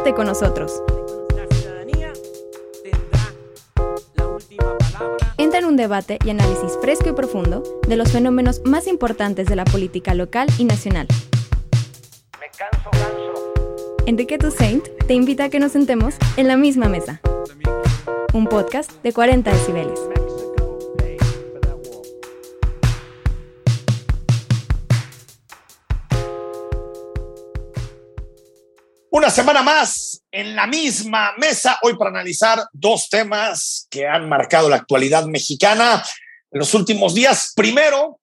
Quédate 0.00 0.14
con 0.14 0.26
nosotros. 0.26 0.82
Entra 5.36 5.58
en 5.58 5.66
un 5.66 5.76
debate 5.76 6.18
y 6.24 6.30
análisis 6.30 6.72
fresco 6.80 7.10
y 7.10 7.12
profundo 7.12 7.62
de 7.86 7.96
los 7.96 8.10
fenómenos 8.10 8.62
más 8.64 8.86
importantes 8.86 9.46
de 9.46 9.56
la 9.56 9.66
política 9.66 10.14
local 10.14 10.48
y 10.56 10.64
nacional. 10.64 11.06
Enrique 14.06 14.38
Toussaint 14.38 14.88
te 15.06 15.12
invita 15.12 15.44
a 15.44 15.48
que 15.50 15.58
nos 15.58 15.72
sentemos 15.72 16.14
en 16.38 16.48
la 16.48 16.56
misma 16.56 16.88
mesa. 16.88 17.20
Un 18.32 18.46
podcast 18.46 18.90
de 19.02 19.12
40 19.12 19.52
decibeles. 19.52 20.09
Semana 29.30 29.62
más 29.62 30.22
en 30.32 30.56
la 30.56 30.66
misma 30.66 31.34
mesa, 31.38 31.78
hoy 31.82 31.96
para 31.96 32.10
analizar 32.10 32.64
dos 32.72 33.08
temas 33.08 33.86
que 33.88 34.06
han 34.06 34.28
marcado 34.28 34.68
la 34.68 34.76
actualidad 34.76 35.24
mexicana 35.26 36.04
en 36.50 36.58
los 36.58 36.74
últimos 36.74 37.14
días. 37.14 37.52
Primero, 37.54 38.18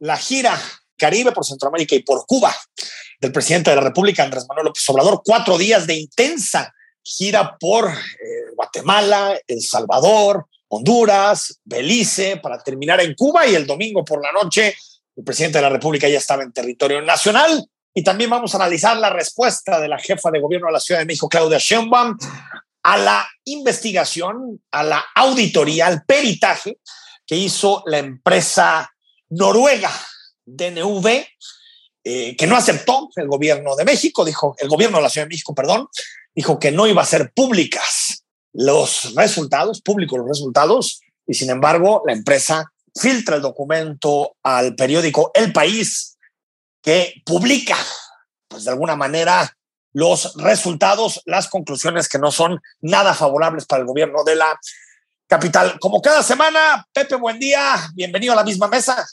la 0.00 0.18
gira 0.18 0.60
Caribe 0.98 1.32
por 1.32 1.46
Centroamérica 1.46 1.94
y 1.94 2.02
por 2.02 2.26
Cuba 2.26 2.54
del 3.20 3.32
presidente 3.32 3.70
de 3.70 3.76
la 3.76 3.82
República, 3.82 4.22
Andrés 4.22 4.44
Manuel 4.48 4.66
López 4.66 4.86
Obrador. 4.90 5.22
Cuatro 5.24 5.56
días 5.56 5.86
de 5.86 5.94
intensa 5.94 6.72
gira 7.02 7.56
por 7.58 7.88
eh, 7.88 8.54
Guatemala, 8.54 9.38
El 9.46 9.62
Salvador, 9.62 10.46
Honduras, 10.68 11.58
Belice, 11.64 12.36
para 12.36 12.62
terminar 12.62 13.00
en 13.00 13.14
Cuba 13.14 13.46
y 13.46 13.54
el 13.54 13.66
domingo 13.66 14.04
por 14.04 14.22
la 14.22 14.30
noche 14.30 14.74
el 15.16 15.24
presidente 15.24 15.58
de 15.58 15.62
la 15.62 15.70
República 15.70 16.08
ya 16.08 16.18
estaba 16.18 16.42
en 16.42 16.52
territorio 16.52 17.00
nacional 17.02 17.66
y 17.94 18.04
también 18.04 18.30
vamos 18.30 18.54
a 18.54 18.58
analizar 18.58 18.96
la 18.96 19.10
respuesta 19.10 19.80
de 19.80 19.88
la 19.88 19.98
jefa 19.98 20.30
de 20.30 20.40
gobierno 20.40 20.68
de 20.68 20.74
la 20.74 20.80
Ciudad 20.80 21.00
de 21.00 21.06
México, 21.06 21.28
Claudia 21.28 21.58
Sheinbaum, 21.58 22.16
a 22.82 22.96
la 22.96 23.28
investigación, 23.44 24.60
a 24.70 24.82
la 24.82 25.04
auditoría, 25.14 25.86
al 25.86 26.04
peritaje 26.04 26.78
que 27.26 27.36
hizo 27.36 27.82
la 27.86 27.98
empresa 27.98 28.90
noruega 29.28 29.90
DNV, 30.46 31.26
eh, 32.02 32.36
que 32.36 32.46
no 32.46 32.56
aceptó 32.56 33.08
el 33.16 33.28
gobierno 33.28 33.76
de 33.76 33.84
México, 33.84 34.24
dijo, 34.24 34.54
el 34.58 34.68
gobierno 34.68 34.96
de 34.98 35.02
la 35.02 35.10
Ciudad 35.10 35.26
de 35.26 35.34
México, 35.34 35.54
perdón, 35.54 35.88
dijo 36.34 36.58
que 36.58 36.72
no 36.72 36.86
iba 36.86 37.02
a 37.02 37.06
ser 37.06 37.32
públicas 37.32 38.24
los 38.52 39.14
resultados, 39.14 39.82
públicos 39.82 40.18
los 40.18 40.28
resultados, 40.28 41.00
y 41.26 41.34
sin 41.34 41.50
embargo 41.50 42.02
la 42.06 42.12
empresa 42.12 42.72
filtra 42.94 43.36
el 43.36 43.42
documento 43.42 44.36
al 44.42 44.74
periódico 44.74 45.30
El 45.34 45.52
País 45.52 46.09
que 46.82 47.22
publica, 47.24 47.76
pues 48.48 48.64
de 48.64 48.70
alguna 48.70 48.96
manera, 48.96 49.56
los 49.92 50.34
resultados, 50.36 51.22
las 51.26 51.48
conclusiones 51.48 52.08
que 52.08 52.18
no 52.18 52.30
son 52.30 52.60
nada 52.80 53.14
favorables 53.14 53.66
para 53.66 53.80
el 53.80 53.86
gobierno 53.86 54.24
de 54.24 54.36
la 54.36 54.58
capital. 55.26 55.78
Como 55.80 56.00
cada 56.00 56.22
semana, 56.22 56.86
Pepe, 56.92 57.16
buen 57.16 57.38
día, 57.38 57.76
bienvenido 57.94 58.32
a 58.32 58.36
la 58.36 58.44
misma 58.44 58.68
mesa. 58.68 59.06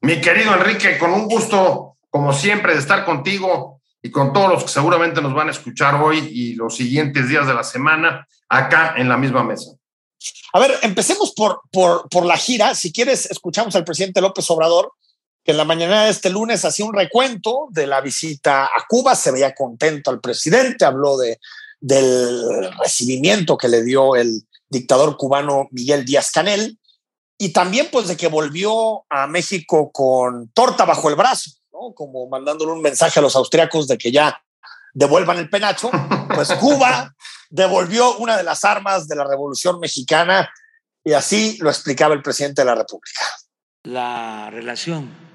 Mi 0.00 0.20
querido 0.20 0.54
Enrique, 0.54 0.98
con 0.98 1.12
un 1.12 1.26
gusto, 1.26 1.96
como 2.10 2.32
siempre, 2.32 2.74
de 2.74 2.80
estar 2.80 3.04
contigo 3.04 3.80
y 4.02 4.10
con 4.10 4.32
todos 4.32 4.50
los 4.50 4.64
que 4.64 4.70
seguramente 4.70 5.22
nos 5.22 5.32
van 5.32 5.48
a 5.48 5.52
escuchar 5.52 5.94
hoy 5.94 6.18
y 6.18 6.54
los 6.54 6.76
siguientes 6.76 7.28
días 7.28 7.46
de 7.46 7.54
la 7.54 7.62
semana 7.62 8.26
acá 8.48 8.94
en 8.96 9.08
la 9.08 9.16
misma 9.16 9.44
mesa. 9.44 9.72
A 10.52 10.58
ver, 10.58 10.78
empecemos 10.82 11.32
por, 11.32 11.62
por, 11.70 12.08
por 12.08 12.24
la 12.26 12.36
gira. 12.36 12.74
Si 12.74 12.92
quieres, 12.92 13.30
escuchamos 13.30 13.74
al 13.76 13.84
presidente 13.84 14.20
López 14.20 14.48
Obrador 14.50 14.92
que 15.44 15.50
en 15.50 15.56
la 15.56 15.64
mañana 15.64 16.04
de 16.04 16.10
este 16.10 16.30
lunes 16.30 16.64
hacía 16.64 16.84
un 16.84 16.94
recuento 16.94 17.68
de 17.70 17.86
la 17.86 18.00
visita 18.00 18.64
a 18.64 18.86
Cuba, 18.88 19.14
se 19.14 19.32
veía 19.32 19.54
contento 19.54 20.10
al 20.10 20.20
presidente, 20.20 20.84
habló 20.84 21.16
de, 21.16 21.40
del 21.80 22.72
recibimiento 22.78 23.56
que 23.56 23.68
le 23.68 23.82
dio 23.82 24.14
el 24.14 24.46
dictador 24.68 25.16
cubano 25.16 25.68
Miguel 25.72 26.04
Díaz 26.04 26.30
Canel 26.30 26.78
y 27.36 27.52
también 27.52 27.88
pues 27.90 28.06
de 28.06 28.16
que 28.16 28.28
volvió 28.28 29.04
a 29.10 29.26
México 29.26 29.90
con 29.90 30.48
torta 30.50 30.84
bajo 30.84 31.08
el 31.08 31.16
brazo, 31.16 31.50
¿no? 31.72 31.92
como 31.92 32.28
mandándole 32.28 32.70
un 32.70 32.80
mensaje 32.80 33.18
a 33.18 33.22
los 33.22 33.34
austriacos 33.34 33.88
de 33.88 33.98
que 33.98 34.12
ya 34.12 34.40
devuelvan 34.94 35.38
el 35.38 35.50
penacho, 35.50 35.90
pues 36.34 36.52
Cuba 36.60 37.14
devolvió 37.50 38.16
una 38.18 38.36
de 38.36 38.44
las 38.44 38.64
armas 38.64 39.08
de 39.08 39.16
la 39.16 39.24
Revolución 39.24 39.80
Mexicana 39.80 40.48
y 41.04 41.14
así 41.14 41.58
lo 41.58 41.68
explicaba 41.68 42.14
el 42.14 42.22
presidente 42.22 42.62
de 42.62 42.66
la 42.66 42.76
República. 42.76 43.22
La 43.82 44.48
relación 44.50 45.31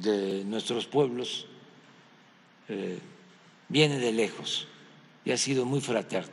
de 0.00 0.44
nuestros 0.44 0.86
pueblos 0.86 1.46
eh, 2.68 2.98
viene 3.68 3.98
de 3.98 4.12
lejos 4.12 4.68
y 5.24 5.32
ha 5.32 5.36
sido 5.36 5.64
muy 5.64 5.80
fraterna. 5.80 6.32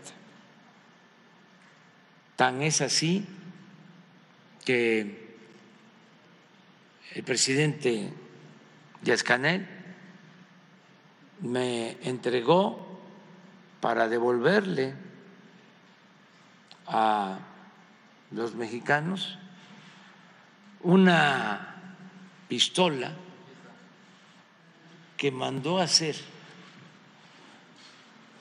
Tan 2.36 2.62
es 2.62 2.82
así 2.82 3.26
que 4.66 5.36
el 7.14 7.24
presidente 7.24 8.12
Díaz 9.02 9.24
Canel 9.24 9.68
me 11.42 11.98
entregó 12.02 13.02
para 13.82 14.08
devolverle 14.08 14.94
a 16.88 17.40
los 18.32 18.56
mexicanos 18.56 19.38
una 20.82 21.76
pistola 22.48 23.14
que 25.24 25.32
mandó 25.32 25.80
hacer 25.80 26.18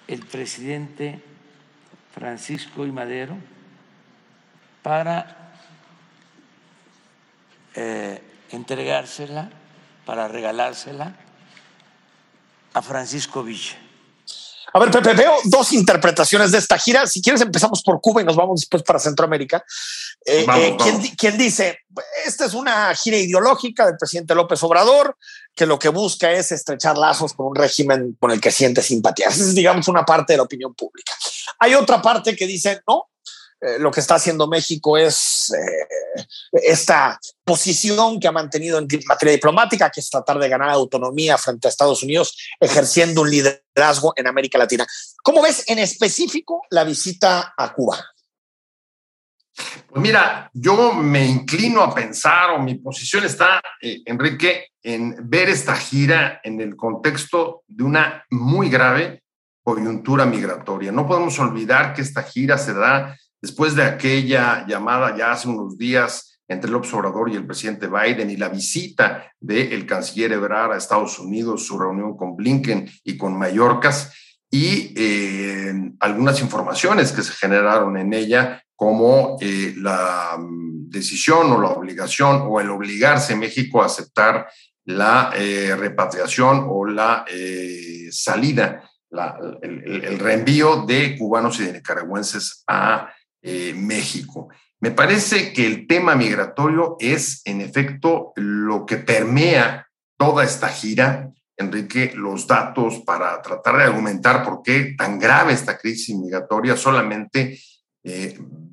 el 0.08 0.26
presidente 0.26 1.22
Francisco 2.12 2.84
y 2.84 2.90
Madero 2.90 3.36
para 4.82 5.52
eh, 7.76 8.20
entregársela, 8.50 9.48
para 10.04 10.26
regalársela 10.26 11.14
a 12.74 12.82
Francisco 12.82 13.44
Villa. 13.44 13.76
A 14.74 14.78
ver, 14.78 14.90
Pepe, 14.90 15.12
veo 15.12 15.34
dos 15.44 15.72
interpretaciones 15.72 16.50
de 16.50 16.58
esta 16.58 16.78
gira. 16.78 17.06
Si 17.06 17.20
quieres, 17.20 17.42
empezamos 17.42 17.82
por 17.82 18.00
Cuba 18.00 18.22
y 18.22 18.24
nos 18.24 18.36
vamos 18.36 18.60
después 18.60 18.82
para 18.82 18.98
Centroamérica. 18.98 19.64
Eh, 20.24 20.46
eh, 20.56 20.76
¿quién, 21.16 21.36
dice, 21.36 21.80
esta 22.24 22.46
es 22.46 22.54
una 22.54 22.94
gira 22.94 23.18
ideológica 23.18 23.86
del 23.86 23.96
presidente 23.98 24.34
López 24.34 24.62
Obrador, 24.62 25.16
que 25.54 25.66
lo 25.66 25.78
que 25.78 25.90
busca 25.90 26.30
es 26.30 26.52
estrechar 26.52 26.96
lazos 26.96 27.34
con 27.34 27.46
un 27.48 27.54
régimen 27.54 28.16
con 28.18 28.30
el 28.30 28.40
que 28.40 28.50
siente 28.50 28.82
simpatía. 28.82 29.28
Esa 29.28 29.42
es, 29.42 29.54
digamos, 29.54 29.88
una 29.88 30.04
parte 30.04 30.32
de 30.32 30.38
la 30.38 30.44
opinión 30.44 30.74
pública. 30.74 31.12
Hay 31.58 31.74
otra 31.74 32.00
parte 32.00 32.34
que 32.34 32.46
dice, 32.46 32.80
no, 32.88 33.10
eh, 33.62 33.78
lo 33.78 33.90
que 33.90 34.00
está 34.00 34.16
haciendo 34.16 34.48
México 34.48 34.98
es 34.98 35.52
esta 36.52 37.18
posición 37.44 38.20
que 38.20 38.28
ha 38.28 38.32
mantenido 38.32 38.78
en 38.78 38.86
materia 39.06 39.32
diplomática, 39.32 39.90
que 39.90 40.00
es 40.00 40.10
tratar 40.10 40.38
de 40.38 40.48
ganar 40.48 40.70
autonomía 40.70 41.38
frente 41.38 41.68
a 41.68 41.70
Estados 41.70 42.02
Unidos, 42.02 42.36
ejerciendo 42.60 43.22
un 43.22 43.30
liderazgo 43.30 44.12
en 44.16 44.26
América 44.26 44.58
Latina. 44.58 44.86
¿Cómo 45.22 45.42
ves 45.42 45.64
en 45.68 45.78
específico 45.78 46.62
la 46.70 46.84
visita 46.84 47.54
a 47.56 47.72
Cuba? 47.72 48.04
Pues 49.88 50.02
mira, 50.02 50.50
yo 50.54 50.94
me 50.94 51.26
inclino 51.26 51.82
a 51.82 51.94
pensar, 51.94 52.50
o 52.50 52.58
mi 52.58 52.76
posición 52.76 53.24
está, 53.24 53.60
eh, 53.80 54.00
Enrique, 54.06 54.68
en 54.82 55.28
ver 55.28 55.50
esta 55.50 55.76
gira 55.76 56.40
en 56.42 56.60
el 56.60 56.76
contexto 56.76 57.62
de 57.66 57.84
una 57.84 58.24
muy 58.30 58.70
grave 58.70 59.22
coyuntura 59.62 60.24
migratoria. 60.26 60.90
No 60.90 61.06
podemos 61.06 61.38
olvidar 61.38 61.94
que 61.94 62.02
esta 62.02 62.22
gira 62.22 62.58
se 62.58 62.72
da 62.72 63.16
después 63.42 63.74
de 63.74 63.82
aquella 63.82 64.64
llamada 64.66 65.16
ya 65.16 65.32
hace 65.32 65.48
unos 65.48 65.76
días 65.76 66.40
entre 66.48 66.70
el 66.70 66.76
observador 66.76 67.30
y 67.30 67.36
el 67.36 67.46
presidente 67.46 67.88
Biden 67.88 68.30
y 68.30 68.36
la 68.36 68.48
visita 68.48 69.30
del 69.40 69.84
canciller 69.86 70.32
Ebrard 70.32 70.72
a 70.72 70.76
Estados 70.76 71.18
Unidos, 71.18 71.66
su 71.66 71.78
reunión 71.78 72.16
con 72.16 72.36
Blinken 72.36 72.88
y 73.04 73.16
con 73.16 73.36
Mallorcas, 73.36 74.12
y 74.50 74.92
eh, 74.96 75.72
algunas 76.00 76.40
informaciones 76.42 77.12
que 77.12 77.22
se 77.22 77.32
generaron 77.32 77.96
en 77.96 78.12
ella 78.12 78.62
como 78.76 79.38
eh, 79.40 79.74
la 79.78 80.36
mm, 80.38 80.90
decisión 80.90 81.50
o 81.52 81.60
la 81.60 81.70
obligación 81.70 82.44
o 82.46 82.60
el 82.60 82.68
obligarse 82.68 83.34
México 83.34 83.82
a 83.82 83.86
aceptar 83.86 84.46
la 84.84 85.32
eh, 85.34 85.74
repatriación 85.74 86.66
o 86.68 86.84
la 86.84 87.24
salida, 88.10 88.82
el, 89.62 90.18
reenvío 90.18 90.84
de 90.84 91.16
cubanos 91.16 91.60
y 91.60 91.64
de 91.64 91.74
nicaragüenses 91.74 92.64
a 92.66 93.08
México. 93.42 94.48
Me 94.80 94.90
parece 94.90 95.52
que 95.52 95.66
el 95.66 95.86
tema 95.86 96.14
migratorio 96.14 96.96
es, 97.00 97.42
en 97.44 97.60
efecto, 97.60 98.32
lo 98.36 98.86
que 98.86 98.96
permea 98.96 99.86
toda 100.16 100.44
esta 100.44 100.68
gira. 100.68 101.30
Enrique, 101.56 102.12
los 102.14 102.46
datos 102.46 103.00
para 103.06 103.40
tratar 103.42 103.76
de 103.76 103.84
argumentar 103.84 104.44
por 104.44 104.62
qué 104.62 104.94
tan 104.96 105.18
grave 105.18 105.52
esta 105.52 105.76
crisis 105.76 106.16
migratoria 106.16 106.76
solamente 106.76 107.58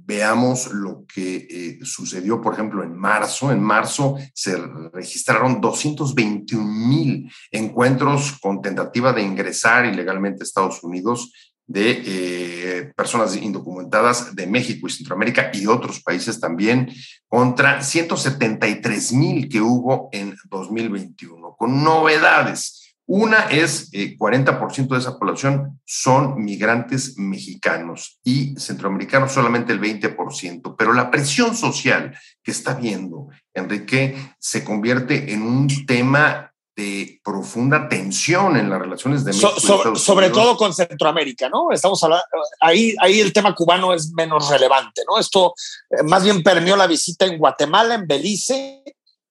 veamos 0.10 0.74
lo 0.74 1.06
que 1.06 1.48
eh, 1.50 1.80
sucedió, 1.84 2.42
por 2.42 2.54
ejemplo, 2.54 2.84
en 2.84 2.98
marzo. 2.98 3.52
En 3.52 3.62
marzo 3.62 4.18
se 4.34 4.58
registraron 4.92 5.62
221 5.62 6.66
mil 6.66 7.32
encuentros 7.52 8.40
con 8.42 8.60
tentativa 8.60 9.14
de 9.14 9.22
ingresar 9.22 9.86
ilegalmente 9.86 10.42
a 10.42 10.46
Estados 10.46 10.84
Unidos 10.84 11.32
de 11.70 12.02
eh, 12.04 12.94
personas 12.96 13.36
indocumentadas 13.36 14.36
de 14.36 14.48
México 14.48 14.88
y 14.88 14.92
Centroamérica 14.92 15.52
y 15.54 15.68
otros 15.68 16.02
países 16.02 16.40
también, 16.40 16.92
contra 17.28 17.84
173 17.84 19.14
mil 19.14 19.48
que 19.48 19.62
hubo 19.62 20.10
en 20.12 20.36
2021, 20.50 21.56
con 21.56 21.84
novedades. 21.84 22.96
Una 23.06 23.50
es, 23.50 23.92
40% 23.92 24.80
eh, 24.80 24.88
de 24.90 24.98
esa 24.98 25.18
población 25.18 25.80
son 25.86 26.44
migrantes 26.44 27.18
mexicanos 27.18 28.20
y 28.24 28.56
centroamericanos 28.58 29.32
solamente 29.32 29.72
el 29.72 29.80
20%, 29.80 30.76
pero 30.76 30.94
la 30.94 31.12
presión 31.12 31.56
social 31.56 32.18
que 32.44 32.52
está 32.52 32.74
viendo 32.74 33.30
Enrique 33.54 34.16
se 34.40 34.64
convierte 34.64 35.34
en 35.34 35.44
un 35.44 35.68
tema 35.86 36.49
de 36.80 37.20
profunda 37.22 37.90
tensión 37.90 38.56
en 38.56 38.70
las 38.70 38.80
relaciones 38.80 39.26
de 39.26 39.34
México. 39.34 39.96
sobre 39.96 40.30
todo 40.30 40.56
con 40.56 40.74
Centroamérica, 40.74 41.50
¿no? 41.50 41.74
Estamos 41.74 42.02
hablando, 42.04 42.24
ahí, 42.62 42.96
ahí 43.02 43.20
el 43.20 43.34
tema 43.34 43.54
cubano 43.54 43.94
es 43.94 44.14
menos 44.14 44.50
relevante, 44.50 45.02
¿no? 45.06 45.20
Esto 45.20 45.54
eh, 45.90 46.04
más 46.04 46.24
bien 46.24 46.42
permeó 46.42 46.78
la 46.78 46.88
visita 46.88 47.26
en 47.26 47.38
Guatemala, 47.38 47.96
en 47.96 48.08
Belice, 48.08 48.82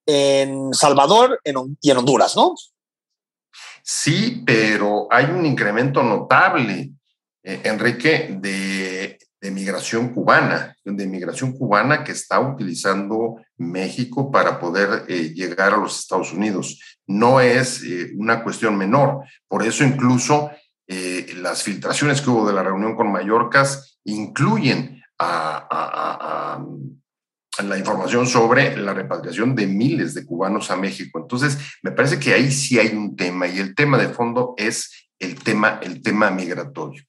en 0.05 0.71
Salvador 0.73 1.39
y 1.81 1.89
en 1.89 1.97
Honduras, 1.97 2.35
¿no? 2.35 2.53
Sí, 3.81 4.43
pero 4.45 5.07
hay 5.09 5.25
un 5.25 5.43
incremento 5.43 6.03
notable, 6.03 6.91
eh, 7.41 7.61
Enrique, 7.63 8.35
de, 8.39 9.17
migración 9.41 10.09
cubana, 10.09 10.75
de 10.83 11.07
migración 11.07 11.53
cubana 11.53 12.03
que 12.03 12.11
está 12.11 12.39
utilizando 12.39 13.37
México 13.57 14.31
para 14.31 14.59
poder 14.59 15.05
eh, 15.07 15.33
llegar 15.33 15.73
a 15.73 15.77
los 15.77 15.99
Estados 15.99 16.33
Unidos. 16.33 16.99
No 17.07 17.39
es 17.39 17.83
eh, 17.83 18.11
una 18.17 18.43
cuestión 18.43 18.77
menor. 18.77 19.23
Por 19.47 19.65
eso 19.65 19.83
incluso 19.83 20.51
las 21.35 21.61
filtraciones 21.61 22.19
que 22.19 22.31
hubo 22.31 22.47
de 22.47 22.53
la 22.53 22.63
reunión 22.63 22.95
con 22.95 23.11
Mallorcas 23.11 23.99
incluyen 24.05 25.03
a 25.19 26.59
la 27.63 27.77
información 27.77 28.27
sobre 28.27 28.77
la 28.77 28.93
repatriación 28.93 29.55
de 29.55 29.67
miles 29.67 30.13
de 30.13 30.25
cubanos 30.25 30.71
a 30.71 30.77
México. 30.77 31.19
Entonces, 31.19 31.57
me 31.81 31.91
parece 31.91 32.19
que 32.19 32.33
ahí 32.33 32.51
sí 32.51 32.79
hay 32.79 32.95
un 32.95 33.15
tema 33.15 33.47
y 33.47 33.59
el 33.59 33.75
tema 33.75 33.97
de 33.97 34.09
fondo 34.09 34.53
es 34.57 35.09
el 35.19 35.35
tema, 35.35 35.79
el 35.83 36.01
tema 36.01 36.29
migratorio. 36.31 37.03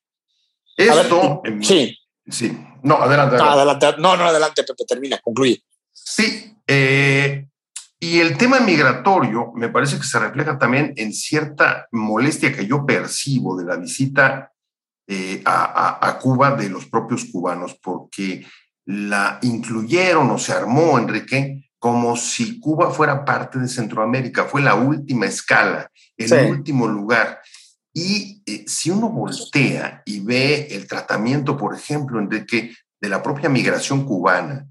Esto, 0.76 1.42
sí. 1.60 1.96
Sí, 2.28 2.56
no, 2.82 2.96
adelante, 2.96 3.36
adelante. 3.36 3.86
No, 3.98 4.16
no, 4.16 4.24
adelante, 4.24 4.62
Pepe, 4.62 4.84
termina, 4.86 5.18
concluye. 5.18 5.62
Sí, 5.92 6.56
eh, 6.66 7.46
y 7.98 8.18
el 8.20 8.36
tema 8.38 8.60
migratorio 8.60 9.52
me 9.54 9.68
parece 9.68 9.98
que 9.98 10.04
se 10.04 10.18
refleja 10.18 10.58
también 10.58 10.94
en 10.96 11.12
cierta 11.12 11.86
molestia 11.92 12.52
que 12.52 12.66
yo 12.66 12.86
percibo 12.86 13.56
de 13.56 13.64
la 13.64 13.76
visita 13.76 14.52
eh, 15.06 15.42
a, 15.44 15.98
a, 16.08 16.18
Cuba 16.18 16.52
de 16.52 16.70
los 16.70 16.86
propios 16.86 17.24
cubanos, 17.24 17.76
porque 17.82 18.46
la 18.86 19.38
incluyeron 19.42 20.30
o 20.30 20.38
se 20.38 20.52
armó, 20.52 20.98
Enrique, 20.98 21.70
como 21.80 22.16
si 22.16 22.60
Cuba 22.60 22.90
fuera 22.90 23.24
parte 23.24 23.58
de 23.58 23.66
Centroamérica, 23.66 24.44
fue 24.44 24.62
la 24.62 24.74
última 24.74 25.26
escala, 25.26 25.90
el 26.16 26.50
último 26.50 26.86
lugar. 26.86 27.40
Y 27.92 28.42
eh, 28.46 28.64
si 28.66 28.90
uno 28.90 29.08
voltea 29.08 30.02
y 30.04 30.20
ve 30.20 30.68
el 30.70 30.86
tratamiento, 30.86 31.56
por 31.56 31.74
ejemplo, 31.74 32.18
Enrique, 32.18 32.74
de 33.00 33.08
la 33.08 33.22
propia 33.22 33.48
migración 33.48 34.04
cubana, 34.04 34.66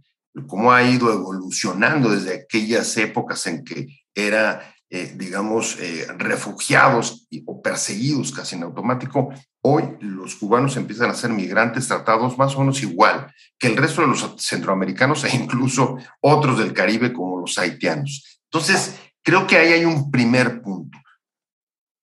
cómo 0.47 0.71
ha 0.71 0.83
ido 0.83 1.11
evolucionando 1.11 2.09
desde 2.09 2.35
aquellas 2.35 2.95
épocas 2.97 3.45
en 3.47 3.63
que 3.63 3.87
era 4.13 4.61
eh, 4.91 5.13
digamos, 5.15 5.77
eh, 5.79 6.07
refugiados 6.17 7.27
o 7.45 7.61
perseguidos 7.61 8.31
casi 8.31 8.55
en 8.55 8.63
automático, 8.63 9.29
hoy 9.61 9.83
los 9.99 10.33
cubanos 10.33 10.77
empiezan 10.77 11.11
a 11.11 11.13
ser 11.13 11.29
migrantes 11.29 11.87
tratados 11.87 12.39
más 12.39 12.55
o 12.55 12.61
menos 12.61 12.81
igual 12.81 13.31
que 13.59 13.67
el 13.67 13.77
resto 13.77 14.01
de 14.01 14.07
los 14.07 14.35
centroamericanos 14.39 15.25
e 15.25 15.35
incluso 15.35 15.97
otros 16.21 16.57
del 16.57 16.73
Caribe 16.73 17.13
como 17.13 17.39
los 17.39 17.55
haitianos. 17.59 18.41
Entonces, 18.51 18.95
creo 19.21 19.45
que 19.45 19.57
ahí 19.57 19.73
hay 19.73 19.85
un 19.85 20.09
primer 20.09 20.59
punto. 20.63 20.97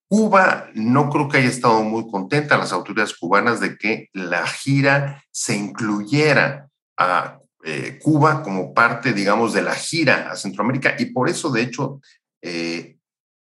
Cuba 0.09 0.69
no 0.73 1.09
creo 1.09 1.27
que 1.27 1.37
haya 1.37 1.49
estado 1.49 1.83
muy 1.83 2.09
contenta 2.09 2.57
las 2.57 2.71
autoridades 2.71 3.15
cubanas 3.15 3.59
de 3.59 3.77
que 3.77 4.09
la 4.13 4.47
gira 4.47 5.23
se 5.31 5.55
incluyera 5.55 6.69
a 6.97 7.39
eh, 7.63 7.99
Cuba 8.01 8.43
como 8.43 8.73
parte, 8.73 9.11
digamos, 9.11 9.53
de 9.53 9.61
la 9.61 9.75
gira 9.75 10.31
a 10.31 10.35
Centroamérica. 10.37 10.95
Y 10.97 11.07
por 11.07 11.27
eso, 11.27 11.51
de 11.51 11.61
hecho, 11.61 11.99
eh, 12.41 12.97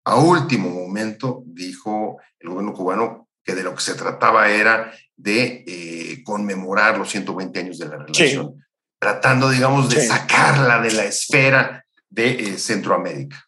a 0.05 0.17
último 0.17 0.69
momento 0.69 1.41
dijo 1.47 2.19
el 2.39 2.49
gobierno 2.49 2.73
cubano 2.73 3.27
que 3.43 3.55
de 3.55 3.63
lo 3.63 3.73
que 3.73 3.81
se 3.81 3.95
trataba 3.95 4.49
era 4.49 4.93
de 5.15 5.63
eh, 5.65 6.23
conmemorar 6.23 6.97
los 6.97 7.09
120 7.09 7.59
años 7.59 7.79
de 7.79 7.87
la 7.87 7.97
relación, 7.97 8.63
tratando, 8.99 9.49
digamos, 9.49 9.89
de 9.89 10.05
sacarla 10.05 10.79
de 10.79 10.91
la 10.91 11.05
esfera 11.05 11.83
de 12.09 12.57
Centroamérica. 12.59 13.43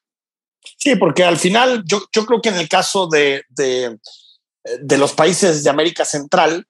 Sí, 0.78 0.96
porque 0.96 1.24
al 1.24 1.38
final 1.38 1.84
yo, 1.86 2.04
yo 2.12 2.26
creo 2.26 2.42
que 2.42 2.50
en 2.50 2.56
el 2.56 2.70
caso 2.70 3.08
de, 3.08 3.44
de, 3.50 3.98
de 4.82 4.98
los 4.98 5.14
países 5.14 5.64
de 5.64 5.70
América 5.70 6.06
Central, 6.06 6.68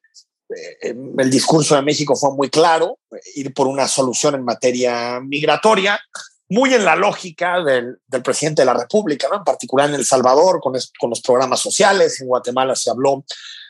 el 0.48 1.30
discurso 1.30 1.76
de 1.76 1.82
México 1.82 2.16
fue 2.16 2.32
muy 2.32 2.50
claro, 2.50 3.00
ir 3.36 3.54
por 3.54 3.68
una 3.68 3.88
solución 3.88 4.36
en 4.36 4.44
materia 4.44 5.20
migratoria, 5.20 6.00
muy 6.50 6.74
en 6.74 6.86
la 6.86 6.96
lógica 6.96 7.64
del, 7.64 8.00
presidente 8.24 8.62
de 8.62 8.68
la 8.68 8.76
República, 8.76 9.28
¿no? 9.30 9.38
en 9.38 9.44
particular 9.44 9.90
en 9.90 9.96
El 9.96 10.06
Salvador, 10.06 10.60
con, 10.62 10.74
con 11.00 11.10
los 11.10 11.22
programas 11.22 11.60
sociales, 11.60 12.22
en 12.22 12.28
Guatemala 12.28 12.76
se 12.76 12.92
habló 12.92 13.26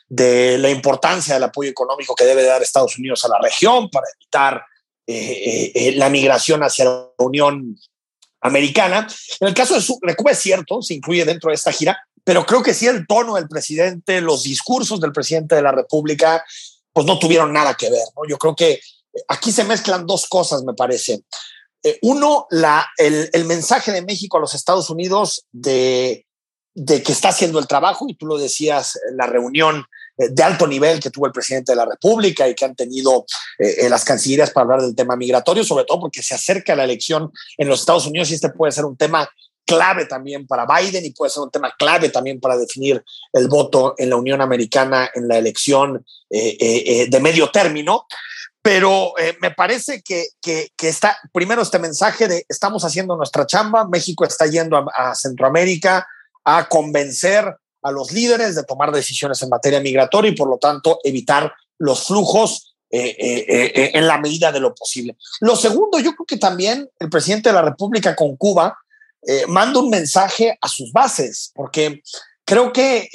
de 0.08 0.58
la 0.58 0.70
importancia 0.70 1.34
del 1.34 1.44
apoyo 1.44 1.70
económico 1.70 2.14
que 2.14 2.24
debe 2.24 2.44
dar 2.44 2.62
Estados 2.62 2.98
Unidos 2.98 3.24
a 3.24 3.28
la 3.28 3.38
región 3.40 3.90
para 3.90 4.06
evitar 4.20 4.64
eh, 5.06 5.14
eh, 5.14 5.72
eh, 5.74 5.92
la 5.92 6.08
migración 6.08 6.62
hacia 6.62 6.84
la 6.84 7.08
Unión 7.18 7.76
Americana. 8.40 9.06
En 9.40 9.48
el 9.48 9.54
caso 9.54 9.74
de 9.78 10.16
Cuba 10.16 10.32
es 10.32 10.38
cierto, 10.38 10.82
se 10.82 10.94
incluye 10.94 11.24
dentro 11.24 11.50
de 11.50 11.54
esta 11.54 11.72
gira, 11.72 11.98
pero 12.24 12.44
creo 12.44 12.62
que 12.62 12.74
sí 12.74 12.86
el 12.86 13.06
tono 13.06 13.36
del 13.36 13.48
presidente, 13.48 14.20
los 14.20 14.42
discursos 14.42 15.00
del 15.00 15.12
presidente 15.12 15.54
de 15.54 15.62
la 15.62 15.72
República, 15.72 16.44
pues 16.92 17.06
no 17.06 17.18
tuvieron 17.18 17.52
nada 17.52 17.74
que 17.74 17.90
ver. 17.90 18.04
¿no? 18.16 18.22
Yo 18.28 18.38
creo 18.38 18.56
que 18.56 18.80
aquí 19.28 19.52
se 19.52 19.64
mezclan 19.64 20.06
dos 20.06 20.26
cosas, 20.26 20.64
me 20.64 20.74
parece. 20.74 21.22
Eh, 21.82 21.98
uno, 22.02 22.46
la, 22.50 22.86
el, 22.96 23.44
mensaje 23.44 23.92
de 23.92 24.02
México 24.02 24.36
a 24.36 24.40
los 24.40 24.54
Estados 24.54 24.90
Unidos 24.90 25.46
de, 25.52 26.26
que 26.74 27.12
está 27.12 27.28
haciendo 27.28 27.58
el 27.58 27.68
trabajo, 27.68 28.06
y 28.08 28.16
tú 28.16 28.26
lo 28.26 28.38
decías, 28.38 28.98
la 29.12 29.26
reunión 29.26 29.78
eh, 29.78 29.84
de 30.16 30.42
alto 30.42 30.66
nivel 30.66 31.00
que 31.00 31.10
tuvo 31.10 31.26
el 31.26 31.32
presidente 31.32 31.72
de 31.72 31.76
la 31.76 31.84
República 31.84 32.48
y 32.48 32.54
que 32.54 32.64
han 32.64 32.74
tenido 32.74 33.26
eh, 33.58 33.88
las 33.88 34.04
cancillerías 34.04 34.50
para 34.50 34.64
hablar 34.64 34.82
del 34.82 34.94
tema 34.94 35.16
migratorio, 35.16 35.64
sobre 35.64 35.84
todo 35.84 36.00
porque 36.00 36.22
se 36.22 36.34
acerca 36.34 36.76
la 36.76 36.84
elección 36.84 37.30
en 37.58 37.68
los 37.68 37.80
Estados 37.80 38.06
Unidos 38.06 38.30
y 38.30 38.34
este 38.34 38.50
puede 38.50 38.72
ser 38.72 38.84
un 38.84 38.96
tema 38.96 39.28
clave 39.64 40.06
también 40.06 40.46
para 40.46 40.64
Biden 40.64 41.04
y 41.04 41.10
puede 41.10 41.30
ser 41.30 41.42
un 41.42 41.50
tema 41.50 41.74
clave 41.76 42.08
también 42.08 42.40
para 42.40 42.56
definir 42.56 43.02
el 43.32 43.48
voto 43.48 43.94
en 43.98 44.10
la 44.10 44.16
Unión 44.16 44.40
Americana 44.40 45.10
en 45.12 45.26
la 45.26 45.38
elección 45.38 46.04
de 46.30 47.18
medio 47.20 47.50
término. 47.50 48.06
Pero 48.66 49.16
eh, 49.16 49.36
me 49.40 49.52
parece 49.52 50.02
que, 50.02 50.26
que, 50.42 50.72
está, 50.88 51.16
primero 51.32 51.62
este 51.62 51.78
mensaje 51.78 52.26
de 52.26 52.44
estamos 52.48 52.84
haciendo 52.84 53.16
nuestra 53.16 53.46
chamba, 53.46 53.86
México 53.86 54.24
está 54.24 54.46
yendo 54.46 54.76
a, 54.92 55.14
Centroamérica 55.14 56.04
a 56.44 56.68
convencer 56.68 57.44
a 57.86 57.92
los 57.92 58.12
líderes 58.12 58.54
de 58.54 58.64
tomar 58.64 58.92
decisiones 58.92 59.40
en 59.42 59.48
materia 59.48 59.80
migratoria 59.80 60.30
y 60.30 60.34
por 60.34 60.48
lo 60.48 60.58
tanto 60.58 60.98
evitar 61.04 61.52
los 61.78 62.04
flujos 62.04 62.76
eh, 62.90 63.16
eh, 63.18 63.90
en 63.94 64.06
la 64.06 64.18
medida 64.18 64.52
de 64.52 64.60
lo 64.60 64.74
posible. 64.74 65.16
Lo 65.40 65.56
segundo, 65.56 65.98
yo 65.98 66.14
creo 66.14 66.26
que 66.26 66.36
también 66.36 66.88
el 66.98 67.10
presidente 67.10 67.48
de 67.48 67.54
la 67.54 67.62
República 67.62 68.14
con 68.14 68.36
Cuba 68.36 68.78
manda 69.48 69.80
un 69.80 69.90
mensaje 69.90 70.56
a 70.60 70.68
sus 70.68 70.92
bases, 70.92 71.50
porque 71.52 72.00
creo 72.44 72.72
que 72.72 73.08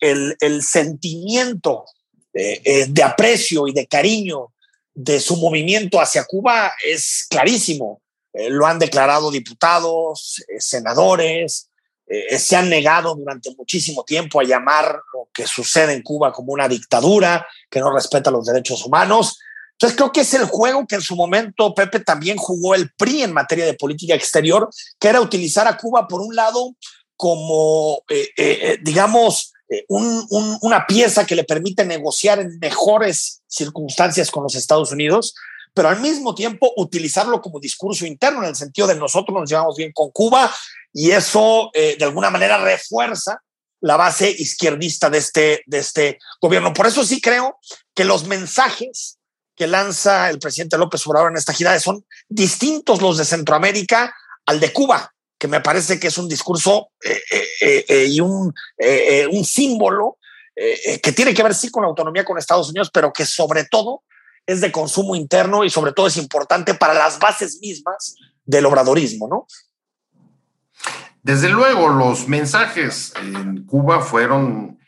el, 0.00 0.62
sentimiento 0.62 1.84
de 2.32 3.02
aprecio 3.02 3.66
y 3.66 3.72
de 3.72 3.88
cariño 3.88 4.52
de 4.94 5.20
su 5.20 5.36
movimiento 5.36 6.00
hacia 6.00 6.24
Cuba 6.24 6.72
es 6.84 7.26
clarísimo. 7.28 8.00
Eh, 8.32 8.48
lo 8.50 8.66
han 8.66 8.78
declarado 8.78 9.30
diputados, 9.30 10.42
eh, 10.48 10.60
senadores, 10.60 11.68
eh, 12.12 12.38
se 12.38 12.56
han 12.56 12.68
negado 12.68 13.14
durante 13.14 13.54
muchísimo 13.56 14.04
tiempo 14.04 14.40
a 14.40 14.44
llamar 14.44 15.00
lo 15.12 15.28
que 15.32 15.46
sucede 15.46 15.92
en 15.92 16.02
Cuba 16.02 16.32
como 16.32 16.52
una 16.52 16.68
dictadura 16.68 17.46
que 17.70 17.80
no 17.80 17.92
respeta 17.92 18.30
los 18.30 18.46
derechos 18.46 18.84
humanos. 18.84 19.38
Entonces 19.72 19.96
creo 19.96 20.12
que 20.12 20.20
es 20.20 20.34
el 20.34 20.44
juego 20.44 20.86
que 20.86 20.96
en 20.96 21.00
su 21.00 21.16
momento 21.16 21.74
Pepe 21.74 22.00
también 22.00 22.36
jugó 22.36 22.74
el 22.74 22.90
PRI 22.92 23.22
en 23.22 23.32
materia 23.32 23.64
de 23.64 23.74
política 23.74 24.14
exterior, 24.14 24.68
que 24.98 25.08
era 25.08 25.20
utilizar 25.20 25.66
a 25.66 25.76
Cuba 25.76 26.06
por 26.06 26.20
un 26.20 26.36
lado 26.36 26.74
como, 27.16 28.02
digamos, 28.82 29.52
eh, 29.72 29.86
una 29.88 30.86
pieza 30.86 31.24
que 31.24 31.34
le 31.34 31.44
permite 31.44 31.84
negociar 31.86 32.40
en 32.40 32.58
mejores 32.58 33.42
circunstancias 33.46 34.30
con 34.30 34.42
los 34.42 34.54
Estados 34.54 34.92
Unidos, 34.92 35.34
pero 35.74 35.88
al 35.88 36.00
mismo 36.00 36.34
tiempo 36.34 36.72
utilizarlo 36.76 37.40
como 37.40 37.60
discurso 37.60 38.04
interno 38.06 38.42
en 38.42 38.50
el 38.50 38.56
sentido 38.56 38.86
de 38.86 38.96
nosotros 38.96 39.38
nos 39.38 39.48
llevamos 39.48 39.76
bien 39.76 39.92
con 39.92 40.10
Cuba 40.10 40.52
y 40.92 41.10
eso 41.10 41.70
eh, 41.72 41.96
de 41.98 42.04
alguna 42.04 42.30
manera 42.30 42.58
refuerza 42.58 43.42
la 43.80 43.96
base 43.96 44.30
izquierdista 44.30 45.10
de 45.10 45.18
este, 45.18 45.62
de 45.66 45.78
este 45.78 46.18
gobierno. 46.40 46.72
Por 46.72 46.86
eso 46.86 47.04
sí 47.04 47.20
creo 47.20 47.58
que 47.94 48.04
los 48.04 48.26
mensajes 48.26 49.18
que 49.56 49.66
lanza 49.66 50.30
el 50.30 50.38
presidente 50.38 50.78
López 50.78 51.06
Obrador 51.06 51.30
en 51.30 51.36
esta 51.36 51.52
gira 51.52 51.78
son 51.80 52.04
distintos 52.28 53.02
los 53.02 53.18
de 53.18 53.24
Centroamérica 53.24 54.14
al 54.46 54.60
de 54.60 54.72
Cuba, 54.72 55.12
que 55.38 55.48
me 55.48 55.60
parece 55.60 55.98
que 55.98 56.08
es 56.08 56.18
un 56.18 56.28
discurso 56.28 56.90
eh, 57.02 57.82
eh, 57.88 58.06
y 58.08 58.20
un, 58.20 58.52
un 59.30 59.44
símbolo 59.44 60.18
que 60.54 61.12
tiene 61.12 61.32
que 61.32 61.42
ver 61.42 61.54
sí 61.54 61.70
con 61.70 61.82
la 61.82 61.88
autonomía 61.88 62.24
con 62.24 62.38
Estados 62.38 62.68
Unidos, 62.68 62.90
pero 62.92 63.12
que 63.12 63.24
sobre 63.24 63.64
todo 63.64 64.04
es 64.46 64.60
de 64.60 64.72
consumo 64.72 65.14
interno 65.14 65.64
y 65.64 65.70
sobre 65.70 65.92
todo 65.92 66.06
es 66.06 66.16
importante 66.16 66.74
para 66.74 66.94
las 66.94 67.18
bases 67.18 67.58
mismas 67.60 68.16
del 68.44 68.66
obradorismo, 68.66 69.28
¿no? 69.28 69.46
Desde 71.22 71.48
luego, 71.48 71.88
los 71.88 72.26
mensajes 72.26 73.12
en 73.16 73.64
Cuba 73.64 74.00
fueron 74.00 74.78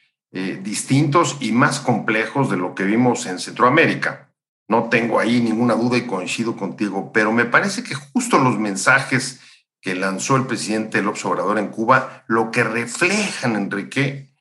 distintos 0.63 1.37
y 1.39 1.53
más 1.53 1.79
complejos 1.79 2.51
de 2.51 2.57
lo 2.57 2.75
que 2.75 2.83
vimos 2.83 3.25
en 3.27 3.39
Centroamérica. 3.39 4.33
No 4.67 4.89
tengo 4.89 5.21
ahí 5.21 5.41
ninguna 5.41 5.75
duda 5.75 5.97
y 5.97 6.07
coincido 6.07 6.57
contigo, 6.57 7.13
pero 7.13 7.31
me 7.31 7.45
parece 7.45 7.85
que 7.85 7.95
justo 7.95 8.39
los 8.39 8.59
mensajes 8.59 9.39
que 9.81 9.95
lanzó 9.95 10.35
el 10.35 10.47
presidente 10.47 11.03
López 11.03 11.25
Obrador 11.27 11.59
en 11.59 11.69
Cuba, 11.69 12.25
lo 12.27 12.51
que 12.51 12.65
reflejan, 12.65 13.55
Enrique, 13.55 14.35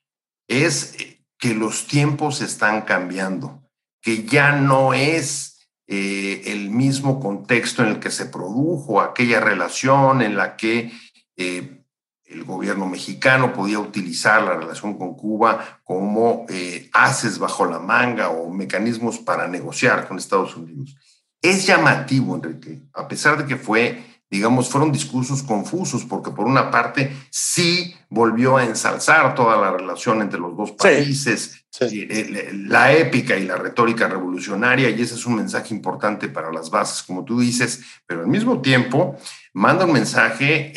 es 0.48 0.96
que 1.38 1.54
los 1.54 1.86
tiempos 1.86 2.42
están 2.42 2.84
cambiando, 2.84 3.63
que 4.04 4.26
ya 4.26 4.52
no 4.52 4.94
es 4.94 5.66
eh, 5.88 6.44
el 6.48 6.70
mismo 6.70 7.20
contexto 7.20 7.82
en 7.82 7.90
el 7.90 8.00
que 8.00 8.12
se 8.12 8.28
produjo 8.28 9.02
aquella 9.02 9.40
relación 9.40 10.22
en 10.22 10.36
la 10.36 10.56
que 10.58 10.92
eh, 11.38 11.84
el 12.26 12.44
gobierno 12.44 12.86
mexicano 12.86 13.54
podía 13.54 13.80
utilizar 13.80 14.44
la 14.44 14.56
relación 14.56 14.98
con 14.98 15.16
Cuba 15.16 15.80
como 15.84 16.46
eh, 16.50 16.90
haces 16.94 17.40
bajo 17.40 17.66
la 17.66 17.80
manga 17.80 18.30
o 18.30 18.50
mecanismos 18.50 19.20
para 19.20 19.48
negociar 19.48 20.08
con 20.08 20.18
Estados 20.18 20.58
Unidos. 20.58 20.96
Es 21.42 21.66
llamativo, 21.66 22.36
Enrique, 22.36 22.84
a 22.94 23.08
pesar 23.08 23.38
de 23.38 23.46
que 23.46 23.56
fue, 23.56 24.04
digamos, 24.34 24.70
fueron 24.70 24.92
discursos 24.92 25.44
confusos, 25.44 26.06
porque 26.06 26.32
por 26.32 26.46
una 26.46 26.72
parte 26.72 27.16
sí 27.30 27.96
volvió 28.10 28.58
a 28.58 28.66
ensalzar 28.66 29.36
toda 29.36 29.58
la 29.58 29.72
relación 29.72 30.22
entre 30.22 30.40
los 30.40 30.58
dos 30.58 30.72
países, 30.72 31.66
eh, 31.80 32.08
eh, 32.10 32.52
la 32.54 32.92
épica 32.94 33.38
y 33.38 33.46
la 33.46 33.58
retórica 33.58 34.08
revolucionaria, 34.08 34.90
y 34.90 35.02
ese 35.02 35.16
es 35.16 35.26
un 35.26 35.36
mensaje 35.36 35.74
importante 35.74 36.30
para 36.30 36.52
las 36.52 36.70
bases, 36.70 37.04
como 37.04 37.24
tú 37.24 37.40
dices, 37.40 37.82
pero 38.08 38.22
al 38.22 38.28
mismo 38.28 38.62
tiempo 38.62 39.18
manda 39.54 39.86
un 39.86 39.94
mensaje 39.94 40.72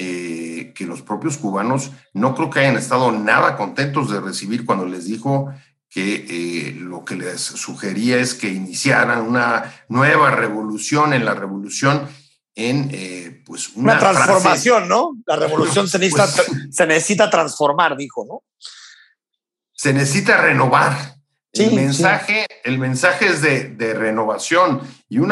que 0.75 0.87
los 0.87 1.01
propios 1.01 1.39
cubanos 1.39 1.93
no 2.13 2.35
creo 2.35 2.51
que 2.51 2.61
hayan 2.61 2.77
estado 2.77 3.11
nada 3.11 3.57
contentos 3.57 4.11
de 4.11 4.21
recibir 4.21 4.67
cuando 4.67 4.85
les 4.85 5.07
dijo 5.07 5.51
que 5.89 6.27
eh, 6.29 6.75
lo 6.79 7.07
que 7.07 7.17
les 7.17 7.41
sugería 7.41 8.19
es 8.19 8.35
que 8.35 8.51
iniciaran 8.51 9.23
una 9.23 9.73
nueva 9.89 10.31
revolución 10.31 11.15
en 11.15 11.25
la 11.25 11.33
revolución 11.33 12.07
en 12.57 12.89
eh, 12.93 13.43
pues 13.45 13.71
una, 13.77 13.99
transformación, 13.99 14.89
¿no? 14.89 15.13
La 15.27 15.37
revolución 15.37 15.87
se, 15.87 15.99
necesita, 15.99 16.27
pues 16.35 16.49
se 16.71 16.87
necesita 16.87 17.31
transformar, 17.31 17.97
dijo, 17.97 18.25
¿no? 18.27 18.43
Se 19.75 19.93
necesita 19.93 20.41
renovar. 20.41 21.17
el, 21.53 21.73
mensaje, 21.75 22.47
el 22.65 22.79
mensaje 22.79 23.27
es 23.27 23.43
de, 23.43 23.69
de 23.69 23.95
renovación 23.95 24.81
y 25.09 25.19
un 25.19 25.29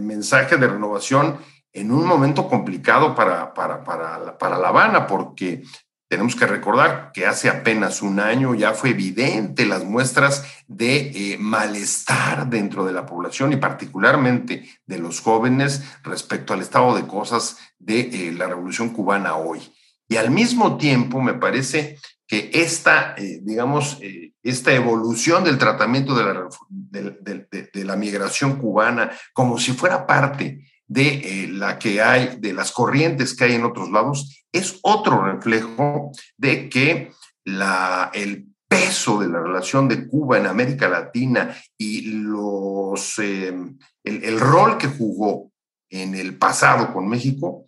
mensaje 0.00 0.56
de 0.56 0.66
renovación 0.66 1.38
en 1.72 1.92
un 1.92 2.04
momento 2.06 2.48
complicado 2.48 3.14
para, 3.14 3.52
para, 3.54 3.84
para, 3.84 4.36
para, 4.36 4.58
La 4.58 4.68
Habana, 4.68 5.06
porque 5.06 5.62
tenemos 6.08 6.36
que 6.36 6.46
recordar 6.46 7.10
que 7.12 7.26
hace 7.26 7.48
apenas 7.48 8.00
un 8.00 8.20
año 8.20 8.54
ya 8.54 8.74
fue 8.74 8.90
evidente 8.90 9.66
las 9.66 9.84
muestras 9.84 10.44
de 10.68 11.10
eh, 11.14 11.36
malestar 11.38 12.48
dentro 12.48 12.84
de 12.84 12.92
la 12.92 13.06
población 13.06 13.52
y 13.52 13.56
particularmente 13.56 14.68
de 14.86 14.98
los 14.98 15.20
jóvenes 15.20 15.82
respecto 16.04 16.54
al 16.54 16.60
estado 16.60 16.94
de 16.94 17.06
cosas 17.06 17.58
de 17.78 18.00
eh, 18.00 18.32
la 18.32 18.46
revolución 18.46 18.90
cubana 18.90 19.36
hoy. 19.36 19.60
Y 20.08 20.16
al 20.16 20.30
mismo 20.30 20.76
tiempo 20.76 21.20
me 21.20 21.34
parece 21.34 21.98
que 22.28 22.50
esta, 22.52 23.14
eh, 23.16 23.40
digamos, 23.42 23.98
esta 24.42 24.72
evolución 24.72 25.42
del 25.42 25.58
tratamiento 25.58 26.14
de 26.14 26.24
la, 26.24 26.48
de, 26.68 27.68
de 27.72 27.84
la 27.84 27.96
migración 27.96 28.56
cubana 28.56 29.10
como 29.32 29.58
si 29.58 29.72
fuera 29.72 30.06
parte 30.06 30.64
de 30.86 31.08
eh, 31.44 31.48
la 31.48 31.78
que 31.78 32.00
hay, 32.00 32.36
de 32.38 32.52
las 32.52 32.72
corrientes 32.72 33.34
que 33.34 33.44
hay 33.44 33.54
en 33.54 33.64
otros 33.64 33.90
lados, 33.90 34.44
es 34.52 34.78
otro 34.82 35.24
reflejo 35.24 36.12
de 36.36 36.68
que 36.68 37.12
la, 37.44 38.10
el 38.14 38.48
peso 38.68 39.20
de 39.20 39.28
la 39.28 39.40
relación 39.40 39.88
de 39.88 40.06
Cuba 40.06 40.38
en 40.38 40.46
América 40.46 40.88
Latina 40.88 41.54
y 41.76 42.02
los, 42.02 43.18
em, 43.18 43.78
el, 44.02 44.40
rol 44.40 44.78
que 44.78 44.88
jugó 44.88 45.52
en 45.88 46.14
el 46.14 46.36
pasado 46.36 46.92
con 46.92 47.08
México 47.08 47.66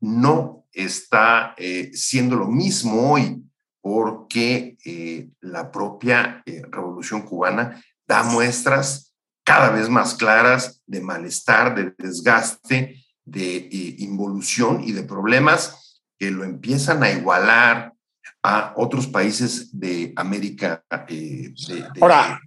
no 0.00 0.66
está 0.72 1.54
eh, 1.56 1.90
siendo 1.92 2.36
lo 2.36 2.46
mismo 2.46 3.12
hoy 3.12 3.42
porque 3.80 4.76
eh, 4.84 5.28
la 5.40 5.70
propia 5.70 6.42
revolución 6.44 7.22
cubana 7.22 7.82
da 8.06 8.22
muestras 8.22 9.07
cada 9.48 9.70
vez 9.70 9.88
más 9.88 10.12
claras 10.12 10.82
de 10.86 11.00
malestar, 11.00 11.74
de 11.74 11.94
desgaste, 11.96 13.02
de 13.24 13.56
eh, 13.56 13.94
involución 14.00 14.82
y 14.84 14.92
de 14.92 15.04
problemas 15.04 16.02
que 16.18 16.30
lo 16.30 16.44
empiezan 16.44 17.02
a 17.02 17.10
igualar 17.10 17.94
a 18.42 18.74
otros 18.76 19.06
países 19.06 19.70
de 19.72 20.12
América, 20.16 20.84
eh, 21.08 21.54
de, 21.66 21.88
Ahora, 21.98 22.38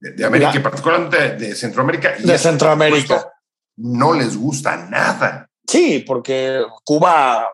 de, 0.00 0.24
América, 0.24 0.62
particularmente 0.62 1.36
de 1.36 1.54
Centroamérica. 1.54 2.14
Y 2.18 2.22
de 2.22 2.38
Centroamérica. 2.38 3.30
No 3.76 4.14
les 4.14 4.34
gusta 4.34 4.78
nada. 4.78 5.50
Sí, 5.68 6.04
porque 6.06 6.62
Cuba 6.84 7.52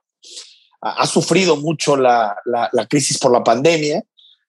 ha 0.80 1.06
sufrido 1.08 1.56
mucho 1.56 1.96
la, 1.96 2.36
la, 2.44 2.70
la 2.72 2.86
crisis 2.86 3.18
por 3.18 3.32
la 3.32 3.42
pandemia 3.42 4.00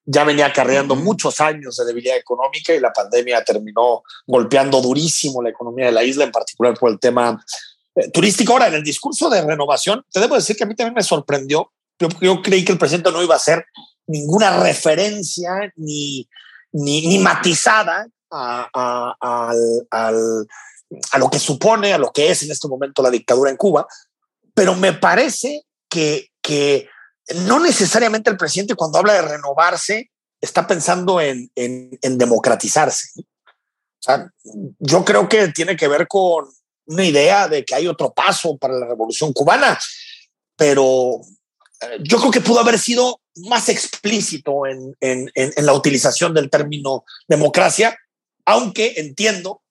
ya 0.04 0.24
venía 0.24 0.46
acarreando 0.46 0.96
muchos 0.96 1.40
años 1.40 1.76
de 1.76 1.84
debilidad 1.84 2.16
económica 2.16 2.74
y 2.74 2.80
la 2.80 2.92
pandemia 2.92 3.42
terminó 3.42 4.02
golpeando 4.26 4.80
durísimo 4.80 5.42
la 5.42 5.50
economía 5.50 5.86
de 5.86 5.92
la 5.92 6.04
isla, 6.04 6.24
en 6.24 6.32
particular 6.32 6.74
por 6.78 6.90
el 6.90 6.98
tema 6.98 7.42
eh, 7.94 8.10
turístico. 8.10 8.52
Ahora, 8.52 8.68
en 8.68 8.74
el 8.74 8.82
discurso 8.82 9.30
de 9.30 9.42
renovación, 9.42 10.04
te 10.12 10.20
debo 10.20 10.34
decir 10.34 10.56
que 10.56 10.64
a 10.64 10.66
mí 10.66 10.74
también 10.74 10.94
me 10.94 11.02
sorprendió. 11.02 11.72
Yo, 11.98 12.42
creí 12.42 12.64
que 12.64 12.72
el 12.72 12.78
presidente 12.78 13.12
no 13.12 13.22
iba 13.22 13.34
a 13.34 13.38
hacer 13.38 13.64
ninguna 14.06 14.62
referencia 14.62 15.50
ni, 15.76 16.28
ni, 16.72 17.18
matizada 17.18 18.06
a, 18.30 19.14
a 21.10 21.18
lo 21.18 21.30
que 21.30 21.38
supone, 21.38 21.92
a 21.92 21.98
lo 21.98 22.12
que 22.12 22.30
es 22.30 22.42
en 22.42 22.50
este 22.50 22.68
momento 22.68 23.02
la 23.02 23.10
dictadura 23.10 23.50
en 23.50 23.56
Cuba, 23.56 23.86
pero 24.54 24.74
me 24.74 24.92
parece 24.92 25.64
que, 25.88 26.30
que 26.40 26.88
no 27.46 27.60
necesariamente 27.60 28.30
el 28.30 28.36
presidente 28.36 28.74
cuando 28.74 28.98
habla 28.98 29.14
de 29.14 29.22
renovarse 29.22 30.10
está 30.40 30.66
pensando 30.66 31.20
en, 31.20 31.50
democratizar,se 32.02 33.24
yo 34.78 35.04
creo 35.04 35.28
que 35.28 35.48
tiene 35.48 35.76
que 35.76 35.88
ver 35.88 36.06
con 36.06 36.46
una 36.86 37.04
idea 37.04 37.48
de 37.48 37.64
que 37.64 37.74
hay 37.74 37.86
otro 37.86 38.12
paso 38.12 38.58
para 38.58 38.74
la 38.74 38.86
revolución 38.86 39.32
cubana, 39.32 39.78
pero 40.56 41.20
eh, 41.80 41.98
yo 42.02 42.18
creo 42.18 42.30
que 42.30 42.40
pudo 42.40 42.60
haber 42.60 42.78
sido 42.78 43.20
más 43.36 43.68
explícito 43.68 44.66
en, 44.66 44.94
la 45.56 45.72
utilización 45.72 46.34
del 46.34 46.50
término 46.50 47.04
democracia, 47.26 47.98
aunque 48.44 48.94
entiendo 48.96 49.62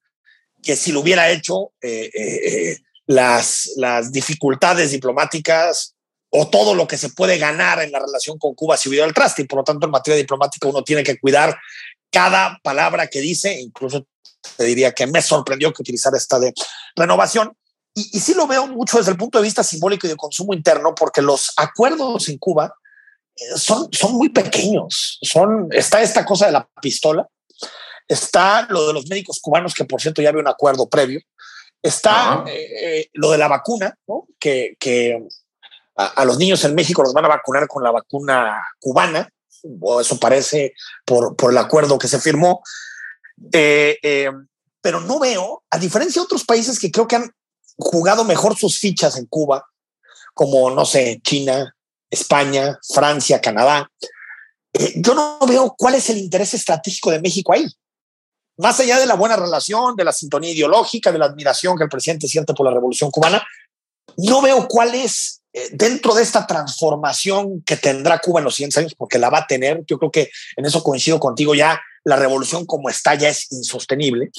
que 0.61 0.75
si 0.75 0.91
lo 0.91 1.01
hubiera 1.01 1.29
hecho, 1.29 1.73
eh, 1.81 2.09
eh, 2.13 2.79
las, 3.05 3.71
las 3.75 4.11
dificultades 4.11 4.91
diplomáticas 4.91 5.95
o 6.35 6.47
todo 6.47 6.73
lo 6.73 6.87
que 6.87 6.97
se 6.97 7.09
puede 7.09 7.37
ganar 7.37 7.81
en 7.81 7.91
la 7.91 7.99
relación 7.99 8.39
con 8.39 8.55
Cuba 8.55 8.75
si 8.75 8.89
hubiera 8.89 9.05
el 9.05 9.13
traste. 9.13 9.43
Y 9.43 9.45
por 9.45 9.59
lo 9.59 9.63
tanto, 9.63 9.85
en 9.85 9.91
materia 9.91 10.17
diplomática 10.17 10.67
uno 10.67 10.83
tiene 10.83 11.03
que 11.03 11.19
cuidar 11.19 11.55
cada 12.11 12.59
palabra 12.63 13.07
que 13.07 13.21
dice. 13.21 13.61
Incluso 13.61 14.07
te 14.57 14.63
diría 14.63 14.93
que 14.93 15.05
me 15.05 15.21
sorprendió 15.21 15.71
que 15.71 15.83
utilizara 15.83 16.17
esta 16.17 16.39
de 16.39 16.51
renovación. 16.95 17.55
Y, 17.93 18.17
y 18.17 18.19
sí 18.19 18.33
lo 18.33 18.47
veo 18.47 18.65
mucho 18.65 18.97
desde 18.97 19.11
el 19.11 19.17
punto 19.17 19.37
de 19.37 19.43
vista 19.43 19.63
simbólico 19.63 20.07
y 20.07 20.09
de 20.09 20.15
consumo 20.15 20.55
interno, 20.55 20.95
porque 20.95 21.21
los 21.21 21.53
acuerdos 21.55 22.27
en 22.27 22.39
Cuba 22.39 22.73
eh, 23.35 23.57
son, 23.57 23.89
son 23.91 24.13
muy 24.13 24.29
pequeños. 24.29 25.19
Son, 25.21 25.67
está 25.71 26.01
esta 26.01 26.25
cosa 26.25 26.47
de 26.47 26.53
la 26.53 26.67
pistola, 26.81 27.27
está 28.07 28.65
lo 28.71 28.87
de 28.87 28.93
los 28.93 29.07
médicos 29.07 29.39
cubanos, 29.39 29.75
que 29.75 29.85
por 29.85 30.01
cierto 30.01 30.23
ya 30.23 30.29
había 30.29 30.41
un 30.41 30.47
acuerdo 30.47 30.89
previo, 30.89 31.21
está 31.81 32.43
eh, 32.47 32.69
eh, 32.81 33.09
lo 33.13 33.29
de 33.29 33.37
la 33.37 33.47
vacuna, 33.47 33.95
¿no? 34.07 34.25
que, 34.39 34.75
que 34.79 35.27
a, 35.95 36.25
los 36.25 36.37
niños 36.37 36.63
en 36.63 36.75
México 36.75 37.03
los 37.03 37.13
van 37.13 37.25
a 37.25 37.29
vacunar 37.29 37.67
con 37.67 37.83
la 37.83 37.91
vacuna 37.91 38.61
cubana, 38.79 39.29
o 39.79 40.01
eso 40.01 40.19
parece 40.19 40.73
por, 41.05 41.35
por 41.35 41.51
el 41.51 41.57
acuerdo 41.57 41.97
que 41.97 42.07
se 42.07 42.19
firmó. 42.19 42.61
Eh, 43.51 43.97
eh, 44.01 44.31
pero 44.81 44.99
no 44.99 45.19
veo, 45.19 45.63
a 45.69 45.77
diferencia 45.77 46.21
de 46.21 46.25
otros 46.25 46.43
países 46.43 46.79
que 46.79 46.91
creo 46.91 47.07
que 47.07 47.15
han 47.15 47.31
jugado 47.77 48.23
mejor 48.23 48.57
sus 48.57 48.79
fichas 48.79 49.17
en 49.17 49.25
Cuba, 49.27 49.65
como, 50.33 50.69
no 50.71 50.85
sé, 50.85 51.21
China, 51.23 51.75
España, 52.09 52.79
Francia, 52.93 53.39
Canadá, 53.39 53.89
eh, 54.73 54.93
yo 54.97 55.13
no 55.13 55.39
veo 55.47 55.73
cuál 55.77 55.95
es 55.95 56.09
el 56.09 56.17
interés 56.17 56.53
estratégico 56.53 57.11
de 57.11 57.21
México 57.21 57.53
ahí. 57.53 57.65
Más 58.57 58.79
allá 58.79 58.99
de 58.99 59.05
la 59.05 59.15
buena 59.15 59.35
relación, 59.35 59.95
de 59.95 60.03
la 60.03 60.11
sintonía 60.11 60.51
ideológica, 60.51 61.11
de 61.11 61.19
la 61.19 61.25
admiración 61.25 61.77
que 61.77 61.83
el 61.83 61.89
presidente 61.89 62.27
siente 62.27 62.53
por 62.53 62.65
la 62.65 62.73
revolución 62.73 63.09
cubana, 63.09 63.43
no 64.17 64.41
veo 64.41 64.67
cuál 64.67 64.93
es 64.95 65.42
dentro 65.71 66.15
de 66.15 66.23
esta 66.23 66.47
transformación 66.47 67.61
que 67.61 67.77
tendrá 67.77 68.19
Cuba 68.19 68.39
en 68.39 68.45
los 68.45 68.55
siguientes 68.55 68.77
años, 68.77 68.95
porque 68.95 69.19
la 69.19 69.29
va 69.29 69.39
a 69.39 69.47
tener, 69.47 69.83
yo 69.85 69.99
creo 69.99 70.11
que 70.11 70.31
en 70.55 70.65
eso 70.65 70.83
coincido 70.83 71.19
contigo, 71.19 71.53
ya 71.53 71.79
la 72.03 72.15
revolución 72.15 72.65
como 72.65 72.89
está 72.89 73.15
ya 73.15 73.29
es 73.29 73.51
insostenible, 73.51 74.31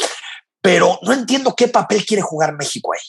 pero 0.61 0.99
no 1.03 1.13
entiendo 1.13 1.55
qué 1.57 1.69
papel 1.69 2.05
quiere 2.05 2.23
jugar 2.23 2.57
México 2.57 2.93
ahí. 2.93 3.01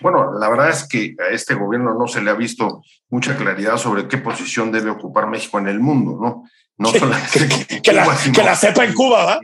Bueno, 0.00 0.32
la 0.38 0.48
verdad 0.48 0.70
es 0.70 0.86
que 0.88 1.14
a 1.20 1.32
este 1.32 1.54
gobierno 1.54 1.94
no 1.94 2.08
se 2.08 2.20
le 2.20 2.30
ha 2.30 2.34
visto 2.34 2.82
mucha 3.08 3.36
claridad 3.36 3.76
sobre 3.76 4.08
qué 4.08 4.18
posición 4.18 4.72
debe 4.72 4.90
ocupar 4.90 5.28
México 5.28 5.58
en 5.58 5.68
el 5.68 5.78
mundo, 5.78 6.18
¿no? 6.20 6.44
No 6.76 6.92
solamente 6.98 7.80
que, 7.82 7.92
la, 7.92 8.18
que 8.32 8.42
la 8.42 8.56
sepa 8.56 8.84
en 8.84 8.94
Cuba, 8.94 9.24
¿va? 9.24 9.40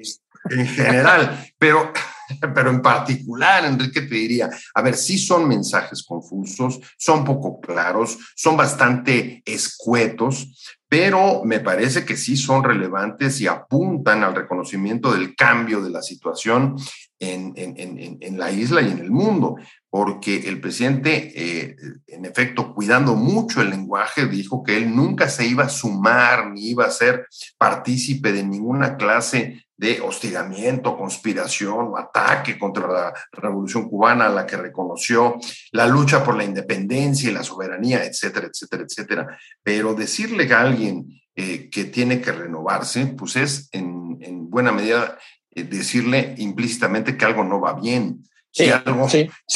En 0.51 0.67
general, 0.67 1.53
pero 1.59 1.93
pero 2.55 2.71
en 2.71 2.83
particular, 2.83 3.65
Enrique, 3.65 4.03
te 4.03 4.15
diría, 4.15 4.51
a 4.75 4.83
ver, 4.83 4.97
sí 4.97 5.19
son 5.19 5.49
mensajes 5.49 6.03
confusos, 6.03 6.81
son 6.97 7.25
poco 7.25 7.61
claros, 7.61 8.19
son 8.35 8.57
bastante 8.57 9.43
escuetos, 9.45 10.75
pero 10.89 11.43
me 11.45 11.61
parece 11.61 12.05
que 12.05 12.17
sí 12.17 12.37
son 12.37 12.63
relevantes 12.63 13.41
y 13.41 13.47
apuntan 13.49 14.23
al 14.23 14.37
reconocimiento 14.37 15.13
del 15.13 15.35
cambio 15.35 15.83
de 15.83 15.91
la 15.91 16.01
situación 16.01 16.77
en, 17.19 17.55
en, 17.57 18.39
la 18.39 18.53
isla 18.53 18.83
y 18.83 18.91
en 18.91 18.99
el 18.99 19.11
mundo, 19.11 19.57
porque 19.91 20.49
el 20.49 20.61
presidente, 20.61 21.33
eh, 21.35 21.77
en 22.07 22.25
efecto, 22.25 22.75
cuidando 22.75 23.15
mucho 23.15 23.63
el 23.63 23.71
lenguaje, 23.71 24.27
dijo 24.27 24.63
que 24.63 24.77
él 24.77 24.95
nunca 24.95 25.29
se 25.29 25.47
iba 25.47 25.65
a 25.65 25.71
sumar 25.71 26.51
ni 26.51 26.71
iba 26.71 26.85
a 26.85 26.91
ser 26.91 27.27
partícipe 27.59 28.33
de 28.33 28.45
ninguna 28.45 28.97
clase 28.97 29.66
de 29.77 30.01
hostigamiento, 30.01 30.97
conspiración 30.97 31.93
ataque 31.97 32.59
contra 32.59 32.89
la 32.89 33.15
revolución 33.33 33.89
cubana, 33.89 34.29
la 34.29 34.47
que 34.47 34.57
reconoció 34.57 35.37
la 35.73 35.87
lucha 35.87 36.25
por 36.25 36.37
la 36.37 36.45
independencia 36.45 37.31
y 37.31 37.35
la 37.35 37.43
soberanía, 37.43 38.05
etcétera, 38.05 38.47
etcétera, 38.47 38.85
etcétera. 38.85 39.39
Pero 39.63 39.95
decirle 39.95 40.53
a 40.53 40.61
alguien 40.61 41.21
eh, 41.35 41.69
que 41.71 41.85
tiene 41.85 42.21
que 42.21 42.33
renovarse, 42.33 43.07
pues 43.07 43.37
es 43.37 43.69
en, 43.73 44.19
en 44.21 44.49
buena 44.49 44.73
medida 44.73 45.19
eh, 45.51 45.65
decirle 45.65 46.35
implícitamente 46.39 47.17
que 47.17 47.25
algo 47.25 47.45
no 47.45 47.61
va 47.61 47.75
bien 47.75 48.23
si 48.57 48.71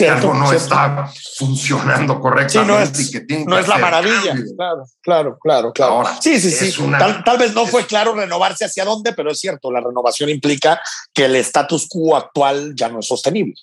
algo, 0.05 0.35
no 0.35 0.53
está 0.53 1.11
funcionando 1.39 2.21
correctamente 2.21 2.71
no 2.71 2.79
es, 2.79 3.09
y 3.09 3.11
que 3.11 3.21
tiene 3.21 3.47
no 3.47 3.59
es 3.59 3.67
la 3.67 3.79
maravilla. 3.79 4.35
Claro, 4.57 4.85
claro, 5.01 5.39
claro, 5.43 5.73
claro. 5.73 6.05
sí, 6.21 6.39
sí, 6.39 6.51
sí. 6.51 6.83
tal, 7.25 7.39
vez 7.39 7.55
no 7.55 7.65
fue 7.67 7.87
claro 7.87 8.15
renovarse 8.15 8.67
hacia 8.67 8.85
dónde, 8.85 9.15
pero 9.15 9.31
es 9.31 9.39
cierto, 9.39 9.73
la 9.73 9.81
renovación 9.81 10.29
implica 10.29 10.83
que 11.15 11.25
el 11.25 11.37
status 11.37 11.89
quo 11.89 12.15
actual 12.15 12.75
ya 12.75 12.91
no 12.91 13.01
es 13.01 13.07
sostenible. 13.07 13.55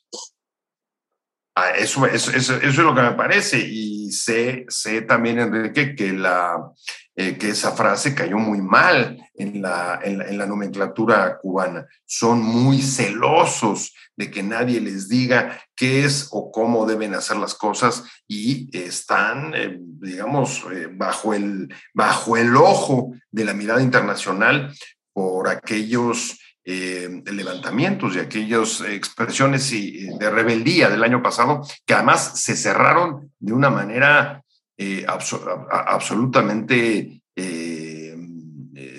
Ah, 1.56 1.72
eso, 1.77 2.08
eso, 2.08 2.32
eso, 2.32 2.56
es 2.56 2.75
lo 2.75 2.96
que 2.96 3.01
me 3.01 3.12
parece. 3.12 3.60
Y 3.60 4.12
sé, 4.12 4.65
sé 4.70 5.01
también, 5.01 5.39
Enrique, 5.39 5.96
que, 5.96 6.13
la, 6.13 6.72
eh, 7.20 7.36
que 7.36 7.50
esa 7.50 7.72
frase 7.72 8.14
cayó 8.14 8.38
muy 8.38 8.62
mal 8.62 9.18
en 9.34 9.60
la, 9.60 10.00
en 10.04 10.38
la, 10.38 10.46
nomenclatura 10.46 11.40
cubana. 11.40 11.88
Son 12.06 12.40
muy 12.40 12.80
celosos 12.80 13.96
de 14.16 14.30
que 14.30 14.44
nadie 14.44 14.80
les 14.80 15.10
diga 15.10 15.60
qué 15.76 16.06
es 16.06 16.28
o 16.30 16.52
cómo 16.52 16.86
deben 16.86 17.16
hacer 17.16 17.38
las 17.38 17.56
cosas 17.56 18.04
y 18.28 18.70
están, 18.78 19.52
eh, 19.56 19.80
digamos, 19.80 20.64
eh, 20.72 20.90
bajo, 20.92 21.34
el, 21.34 21.74
bajo 21.92 22.38
el 22.38 22.56
ojo 22.56 23.16
de 23.32 23.46
la 23.46 23.56
mirada 23.56 23.82
internacional 23.82 24.72
por 25.12 25.50
aquellos 25.50 26.40
levantamientos 26.64 28.14
y 28.14 28.20
aquellas 28.20 28.82
expresiones 28.82 29.72
de 29.72 30.30
rebeldía 30.30 30.90
del 30.90 31.01
año 31.01 31.24
pasado, 31.24 31.66
que 31.86 31.94
además 31.94 32.42
se 32.42 32.58
cerraron 32.58 33.32
de 33.40 33.53
una 33.53 33.70
manera 33.70 34.44
eh, 34.77 35.05
absolutamente, 35.07 37.22
eh, 37.35 38.16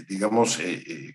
digamos, 0.09 0.59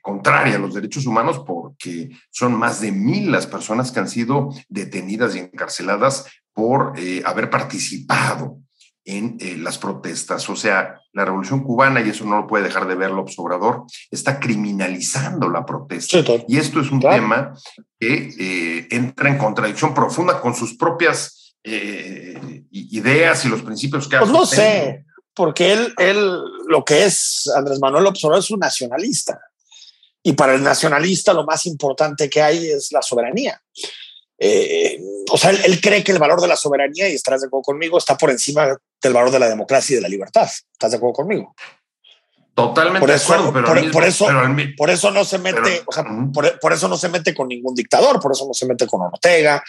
contraria 0.01 0.55
a 0.55 0.59
los 0.59 0.73
derechos 0.73 1.05
humanos, 1.05 1.43
porque 1.45 2.09
son 2.29 2.53
más 2.53 2.79
de 2.79 2.91
mil 2.91 3.31
las 3.31 3.47
personas 3.47 3.91
que 3.91 3.99
han 3.99 4.07
sido 4.07 4.49
detenidas 4.69 5.35
y 5.35 5.39
encarceladas 5.39 6.27
por 6.53 6.93
haber 7.25 7.49
participado 7.49 8.63
en 9.05 9.37
eh, 9.39 9.57
las 9.57 9.77
protestas. 9.77 10.49
O 10.49 10.55
sea, 10.55 10.99
la 11.11 11.25
revolución 11.25 11.63
cubana, 11.63 12.01
y 12.01 12.09
eso 12.09 12.25
no 12.25 12.37
lo 12.37 12.47
puede 12.47 12.65
dejar 12.65 12.87
de 12.87 12.95
ver 12.95 13.11
López 13.11 13.37
Obrador, 13.37 13.83
está 14.09 14.39
criminalizando 14.39 15.49
la 15.49 15.65
protesta. 15.65 16.19
y 16.47 16.57
esto 16.57 16.79
es 16.79 16.91
un 16.91 16.99
tema 16.99 17.53
que 17.99 18.33
eh, 18.39 18.87
entra 18.91 19.29
en 19.29 19.37
contradicción 19.37 19.93
profunda 19.93 20.39
con 20.39 20.55
sus 20.55 20.75
propias 20.75 21.42
eh, 21.63 22.63
ideas 22.71 23.45
y 23.45 23.49
los 23.49 23.61
principios 23.61 24.07
que 24.07 24.17
Pues 24.17 24.31
no 24.31 24.45
sé, 24.45 25.05
porque 25.33 25.73
él, 25.73 25.93
él, 25.97 26.41
lo 26.67 26.83
que 26.83 27.05
es 27.05 27.49
Andrés 27.55 27.79
Manuel 27.79 28.03
López 28.03 28.23
Obrador 28.25 28.43
es 28.43 28.51
un 28.51 28.59
nacionalista. 28.59 29.39
Y 30.21 30.33
para 30.33 30.55
el 30.55 30.63
nacionalista 30.63 31.33
lo 31.33 31.43
más 31.43 31.65
importante 31.65 32.29
que 32.29 32.41
hay 32.41 32.69
es 32.69 32.91
la 32.91 33.01
soberanía. 33.01 33.61
Eh, 34.37 35.01
o 35.31 35.37
sea, 35.37 35.51
él, 35.51 35.79
cree 35.81 36.03
que 36.03 36.11
el 36.11 36.19
valor 36.19 36.41
de 36.41 36.47
la 36.47 36.55
soberanía, 36.55 37.09
y 37.09 37.13
estarás 37.13 37.41
de 37.41 37.47
acuerdo 37.47 37.63
conmigo, 37.63 37.97
está 37.97 38.17
por 38.17 38.29
encima 38.29 38.77
del 39.01 39.13
valor 39.13 39.31
de 39.31 39.39
la 39.39 39.49
democracia 39.49 39.93
y 39.93 39.95
de 39.97 40.01
la 40.01 40.09
libertad. 40.09 40.49
¿Estás 40.71 40.91
de 40.91 40.97
acuerdo 40.97 41.13
conmigo? 41.13 41.55
Totalmente 42.55 42.99
por 42.99 43.09
eso, 43.09 43.33
de 43.33 43.39
acuerdo, 43.39 43.53
pero, 43.73 43.91
por, 43.91 44.03
eso, 44.03 44.27
por 44.77 44.89
eso 44.91 45.09
no 45.09 45.25
se 45.25 45.39
mete, 45.39 45.83
por, 46.61 46.71
eso 46.71 46.87
no 46.87 46.97
se 46.97 47.09
mete 47.09 47.33
con 47.33 47.47
ningún 47.47 47.73
dictador, 47.73 48.19
por 48.19 48.31
eso 48.31 48.45
no 48.45 48.53
se 48.53 48.67
mete 48.67 48.85
con 48.85 49.01
Ortega, 49.01 49.63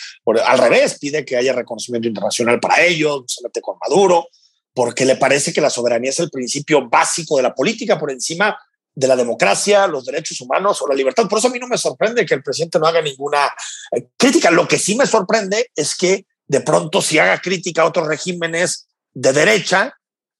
al 0.44 0.58
revés, 0.58 0.98
pide 0.98 1.24
que 1.24 1.36
haya 1.36 1.54
reconocimiento 1.54 2.08
internacional 2.08 2.60
para 2.60 2.82
ellos, 2.82 3.22
no 3.22 3.26
se 3.26 3.42
mete 3.42 3.62
con 3.62 3.78
Maduro, 3.80 4.28
porque 4.74 5.06
le 5.06 5.16
parece 5.16 5.54
que 5.54 5.62
la 5.62 5.70
soberanía 5.70 6.10
es 6.10 6.20
el 6.20 6.28
principio 6.28 6.86
básico 6.86 7.38
de 7.38 7.44
la 7.44 7.54
política 7.54 7.98
por 7.98 8.10
encima 8.10 8.58
de 8.94 9.08
la 9.08 9.16
democracia, 9.16 9.86
los 9.86 10.04
derechos 10.04 10.40
humanos 10.42 10.82
o 10.82 10.88
la 10.88 10.94
libertad. 10.94 11.26
Por 11.26 11.38
eso 11.38 11.48
a 11.48 11.50
mí 11.50 11.58
no 11.58 11.66
me 11.66 11.78
sorprende 11.78 12.26
que 12.26 12.34
el 12.34 12.42
presidente 12.42 12.78
no 12.78 12.86
haga 12.86 13.00
ninguna 13.00 13.52
eh, 13.92 14.08
crítica. 14.16 14.50
Lo 14.50 14.68
que 14.68 14.78
sí 14.78 14.94
me 14.94 15.06
sorprende 15.06 15.70
es 15.74 15.96
que 15.96 16.26
de 16.46 16.60
pronto 16.60 17.00
si 17.00 17.18
haga 17.18 17.40
crítica 17.40 17.82
a 17.82 17.86
otros 17.86 18.06
regímenes 18.06 18.88
de 19.14 19.32
derecha, 19.32 19.94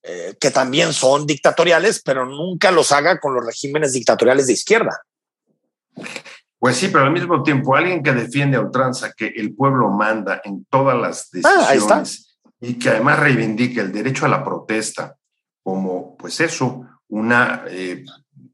eh, 0.06 0.36
que 0.38 0.50
también 0.50 0.92
son 0.92 1.26
dictatoriales, 1.26 2.02
pero 2.04 2.26
nunca 2.26 2.70
los 2.70 2.92
haga 2.92 3.18
con 3.18 3.32
los 3.32 3.46
regímenes 3.46 3.94
dictatoriales 3.94 4.46
de 4.46 4.52
izquierda. 4.52 5.00
Pues 6.58 6.76
sí, 6.76 6.88
pero 6.88 7.04
al 7.04 7.10
mismo 7.10 7.42
tiempo, 7.42 7.74
alguien 7.74 8.02
que 8.02 8.12
defiende 8.12 8.58
a 8.58 8.60
ultranza 8.60 9.14
que 9.16 9.28
el 9.28 9.54
pueblo 9.54 9.88
manda 9.88 10.42
en 10.44 10.66
todas 10.66 11.00
las 11.00 11.30
ah, 11.42 11.72
decisiones 11.72 12.36
y 12.60 12.78
que 12.78 12.90
además 12.90 13.18
reivindica 13.18 13.80
el 13.80 13.92
derecho 13.92 14.26
a 14.26 14.28
la 14.28 14.44
protesta 14.44 15.16
como, 15.62 16.16
pues 16.18 16.38
eso, 16.40 16.82
una 17.08 17.64
eh, 17.68 18.04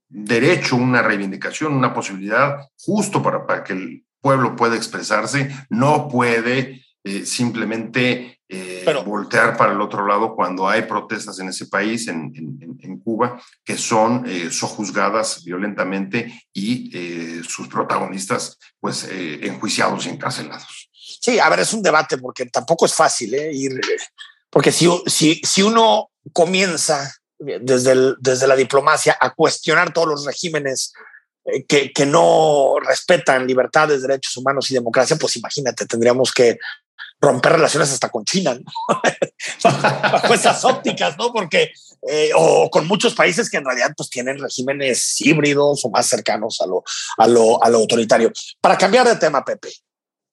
derecho, 0.08 0.76
una 0.76 1.02
reivindicación, 1.02 1.72
una 1.72 1.92
posibilidad 1.92 2.68
justo 2.78 3.20
para, 3.24 3.44
para 3.44 3.64
que 3.64 3.72
el 3.72 4.04
pueblo 4.20 4.54
pueda 4.54 4.76
expresarse, 4.76 5.50
no 5.68 6.08
puede 6.08 6.84
eh, 7.04 7.24
simplemente 7.24 8.40
eh, 8.48 8.84
voltear 9.06 9.56
para 9.56 9.72
el 9.72 9.80
otro 9.80 10.06
lado 10.06 10.34
cuando 10.34 10.68
hay 10.68 10.82
protestas 10.82 11.38
en 11.38 11.48
ese 11.48 11.66
país, 11.66 12.08
en, 12.08 12.32
en, 12.82 12.98
Cuba, 12.98 13.40
que 13.64 13.76
son 13.76 14.26
eh, 14.26 14.50
sojuzgadas 14.50 15.42
violentamente 15.44 16.46
y 16.52 16.90
sus 17.48 17.68
protagonistas 17.68 18.58
pues 18.78 19.08
enjuiciados 19.10 20.06
y 20.06 20.10
encarcelados. 20.10 20.90
Sí, 20.92 21.38
a 21.38 21.48
ver, 21.48 21.60
es 21.60 21.72
un 21.72 21.82
debate 21.82 22.18
porque 22.18 22.46
tampoco 22.46 22.86
es 22.86 22.94
fácil 22.94 23.34
ir, 23.34 23.80
porque 24.50 24.72
si, 24.72 24.88
si, 25.06 25.40
si 25.42 25.62
uno 25.62 26.10
comienza 26.32 27.10
desde, 27.38 28.14
desde 28.18 28.46
la 28.46 28.56
diplomacia 28.56 29.16
a 29.18 29.34
cuestionar 29.34 29.92
todos 29.92 30.08
los 30.08 30.26
regímenes 30.26 30.92
eh, 31.44 31.64
que, 31.64 31.92
que, 31.92 32.04
no 32.04 32.74
respetan 32.80 33.46
libertades, 33.46 34.02
derechos 34.02 34.36
humanos 34.36 34.70
y 34.70 34.74
democracia, 34.74 35.16
pues 35.16 35.36
imagínate, 35.36 35.86
tendríamos 35.86 36.32
que 36.32 36.58
romper 37.20 37.52
relaciones 37.52 37.92
hasta 37.92 38.08
con 38.08 38.24
China, 38.24 38.58
bajo 39.62 40.34
esas 40.34 40.64
ópticas, 40.64 41.16
¿no? 41.18 41.32
Porque, 41.32 41.72
eh, 42.08 42.30
o 42.34 42.70
con 42.70 42.86
muchos 42.86 43.14
países 43.14 43.50
que 43.50 43.58
en 43.58 43.64
realidad 43.64 43.92
pues 43.96 44.08
tienen 44.08 44.38
regímenes 44.38 45.20
híbridos 45.20 45.84
o 45.84 45.90
más 45.90 46.06
cercanos 46.06 46.60
a 46.60 46.66
lo, 46.66 46.82
a 47.18 47.26
lo, 47.26 47.62
a 47.62 47.68
lo 47.68 47.78
autoritario. 47.78 48.32
Para 48.60 48.78
cambiar 48.78 49.06
de 49.06 49.16
tema, 49.16 49.44
Pepe. 49.44 49.70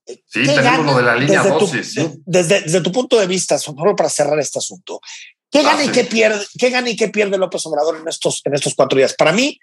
Eh, 0.06 0.23
sí, 0.26 0.45
tenemos 0.45 0.86
lo 0.86 0.97
de 0.97 1.04
la 1.04 1.15
línea 1.15 1.43
desde 1.43 1.60
12, 1.60 1.84
sí. 1.84 2.10
desde, 2.26 2.62
desde, 2.62 2.82
tu 2.82 2.91
punto 2.93 3.19
de 3.19 3.28
vista, 3.28 3.60
solo 3.60 3.95
para 3.95 4.10
cerrar 4.10 4.39
este 4.39 4.60
asunto, 4.60 5.02
¿Qué 5.50 5.63
gana, 5.63 5.84
y 5.84 5.89
qué, 5.89 6.04
pierde, 6.04 6.45
¿Qué 6.58 6.69
gana 6.69 6.89
y 6.89 6.95
qué 6.95 7.08
pierde 7.08 7.38
López 7.38 7.65
Obrador 7.65 7.97
en 7.97 8.08
estos, 8.08 8.41
en 8.43 8.54
estos 8.54 8.76
cuatro 8.76 8.97
días? 8.97 9.13
Para 9.13 9.32
mí, 9.32 9.60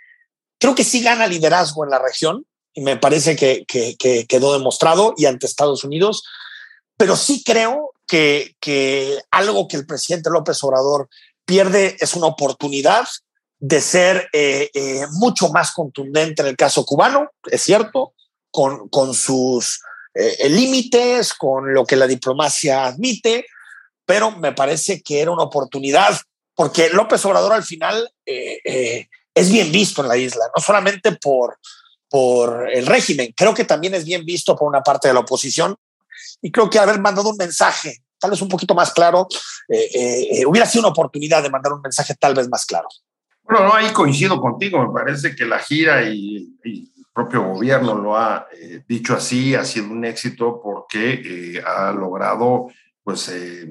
creo 0.58 0.74
que 0.74 0.84
sí 0.84 1.02
gana 1.02 1.26
liderazgo 1.26 1.84
en 1.84 1.90
la 1.90 1.98
región, 1.98 2.46
y 2.74 2.80
me 2.80 2.96
parece 2.96 3.36
que, 3.36 3.64
quedó 3.66 4.52
demostrado 4.52 5.14
y 5.16 5.26
ante 5.26 5.46
Estados 5.46 5.84
Unidos, 5.84 6.24
pero 6.96 7.16
sí 7.16 7.42
creo 7.44 7.92
que, 8.06 8.54
que 8.60 9.18
algo 9.30 9.66
que 9.68 9.76
el 9.76 9.86
presidente 9.86 10.30
López 10.30 10.62
Obrador 10.62 11.08
pierde 11.44 11.96
es 12.00 12.14
una 12.14 12.26
oportunidad 12.26 13.06
de 13.58 13.80
ser 13.80 14.28
eh, 14.32 14.70
eh, 14.74 15.06
mucho 15.12 15.48
más 15.48 15.72
contundente 15.72 16.42
en 16.42 16.48
el 16.48 16.56
caso 16.56 16.84
cubano, 16.84 17.30
es 17.50 17.62
cierto, 17.62 18.12
con, 18.50 18.88
con 18.88 19.14
sus 19.14 19.80
eh, 20.14 20.48
límites, 20.50 21.32
con 21.32 21.72
lo 21.72 21.84
que 21.84 21.96
la 21.96 22.06
diplomacia 22.06 22.84
admite, 22.84 23.46
pero 24.04 24.32
me 24.32 24.52
parece 24.52 25.00
que 25.02 25.20
era 25.20 25.30
una 25.30 25.44
oportunidad, 25.44 26.14
porque 26.54 26.90
López 26.90 27.24
Obrador 27.24 27.54
al 27.54 27.64
final 27.64 28.12
es 28.26 29.50
bien 29.50 29.72
visto 29.72 30.02
en 30.02 30.08
la 30.08 30.16
isla, 30.18 30.44
no 30.54 30.62
solamente 30.62 31.12
por, 31.12 31.58
por 32.08 32.70
el 32.70 32.86
régimen, 32.86 33.32
creo 33.34 33.54
que 33.54 33.64
también 33.64 33.94
es 33.94 34.04
bien 34.04 34.26
visto 34.26 34.54
por 34.54 34.68
una 34.68 34.82
parte 34.82 35.08
de 35.08 35.14
la 35.14 35.20
oposición 35.20 35.74
y 36.44 36.52
creo 36.52 36.68
que 36.68 36.78
haber 36.78 37.00
mandado 37.00 37.30
un 37.30 37.36
mensaje 37.38 38.04
tal 38.20 38.30
vez 38.30 38.40
un 38.42 38.48
poquito 38.48 38.74
más 38.74 38.92
claro, 38.92 39.26
hubiera 40.46 40.66
sido 40.66 40.82
una 40.82 40.90
oportunidad 40.90 41.42
de 41.42 41.50
mandar 41.50 41.72
un 41.72 41.82
mensaje 41.82 42.14
tal 42.14 42.34
vez 42.34 42.48
más 42.48 42.64
claro. 42.64 42.88
Bueno, 43.42 43.66
no, 43.66 43.74
ahí 43.74 43.92
coincido 43.92 44.40
contigo, 44.40 44.86
me 44.86 44.92
parece 44.92 45.36
que 45.36 45.44
la 45.44 45.58
gira 45.58 46.02
y, 46.02 46.56
el 46.64 47.06
propio 47.12 47.42
gobierno 47.42 47.94
lo 47.94 48.16
ha 48.16 48.48
eh, 48.52 48.82
dicho 48.88 49.14
así, 49.14 49.54
ha 49.54 49.64
sido 49.64 49.88
un 49.88 50.04
éxito 50.04 50.60
porque 50.62 51.22
eh, 51.24 51.62
ha 51.64 51.92
logrado 51.92 52.68
pues 53.02 53.28
eh, 53.28 53.70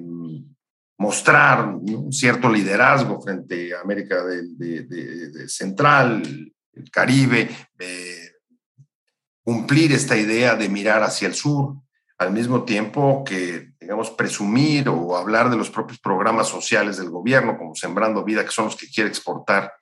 mostrar 0.98 1.68
un 1.68 2.14
cierto 2.14 2.50
liderazgo 2.50 3.20
frente 3.20 3.74
a 3.76 3.82
América 3.82 4.24
de, 4.24 5.50
Central, 5.50 6.22
el 6.74 6.92
Caribe, 6.92 7.50
cumplir 9.44 9.92
esta 9.92 10.16
idea 10.16 10.56
de 10.56 10.70
mirar 10.70 11.04
hacia 11.04 11.28
el 11.28 11.34
sur, 11.34 11.76
al 12.24 12.32
mismo 12.32 12.64
tiempo 12.64 13.24
que, 13.24 13.74
digamos, 13.80 14.12
presumir 14.12 14.90
o 14.90 15.16
hablar 15.16 15.50
de 15.50 15.58
los 15.58 15.70
propios 15.70 16.00
programas 16.00 16.48
sociales 16.48 16.98
del 16.98 17.10
gobierno, 17.10 17.58
como 17.58 17.76
Sembrando 17.76 18.24
Vida, 18.24 18.44
que 18.44 18.52
son 18.52 18.66
los 18.66 18.76
que 18.76 18.90
quiere 18.90 19.10
exportar 19.10 19.74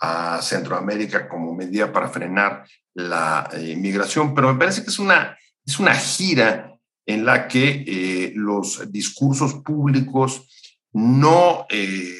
a 0.00 0.42
Centroamérica 0.42 1.28
como 1.28 1.54
medida 1.54 1.92
para 1.92 2.08
frenar 2.08 2.66
la 2.94 3.48
eh, 3.52 3.70
inmigración. 3.70 4.34
Pero 4.34 4.52
me 4.52 4.58
parece 4.58 4.82
que 4.82 4.90
es 4.90 4.98
una, 4.98 5.36
es 5.64 5.78
una 5.78 5.94
gira 5.94 6.78
en 7.06 7.24
la 7.24 7.48
que 7.48 7.84
eh, 7.86 8.32
los 8.34 8.90
discursos 8.90 9.54
públicos 9.54 10.48
no 10.92 11.66
eh, 11.70 12.16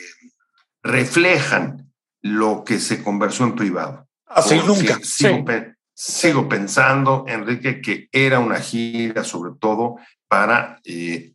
reflejan 0.83 1.93
lo 2.23 2.65
que 2.65 2.79
se 2.79 3.03
conversó 3.03 3.45
en 3.45 3.55
privado. 3.55 4.09
Así 4.27 4.57
nunca. 4.67 4.99
Sigo 5.03 5.45
pensando, 6.49 7.25
Enrique, 7.29 7.81
que 7.81 8.09
era 8.13 8.39
una 8.39 8.61
gira 8.61 9.25
sobre 9.25 9.53
todo 9.59 9.97
para 10.29 10.81
eh, 10.85 11.33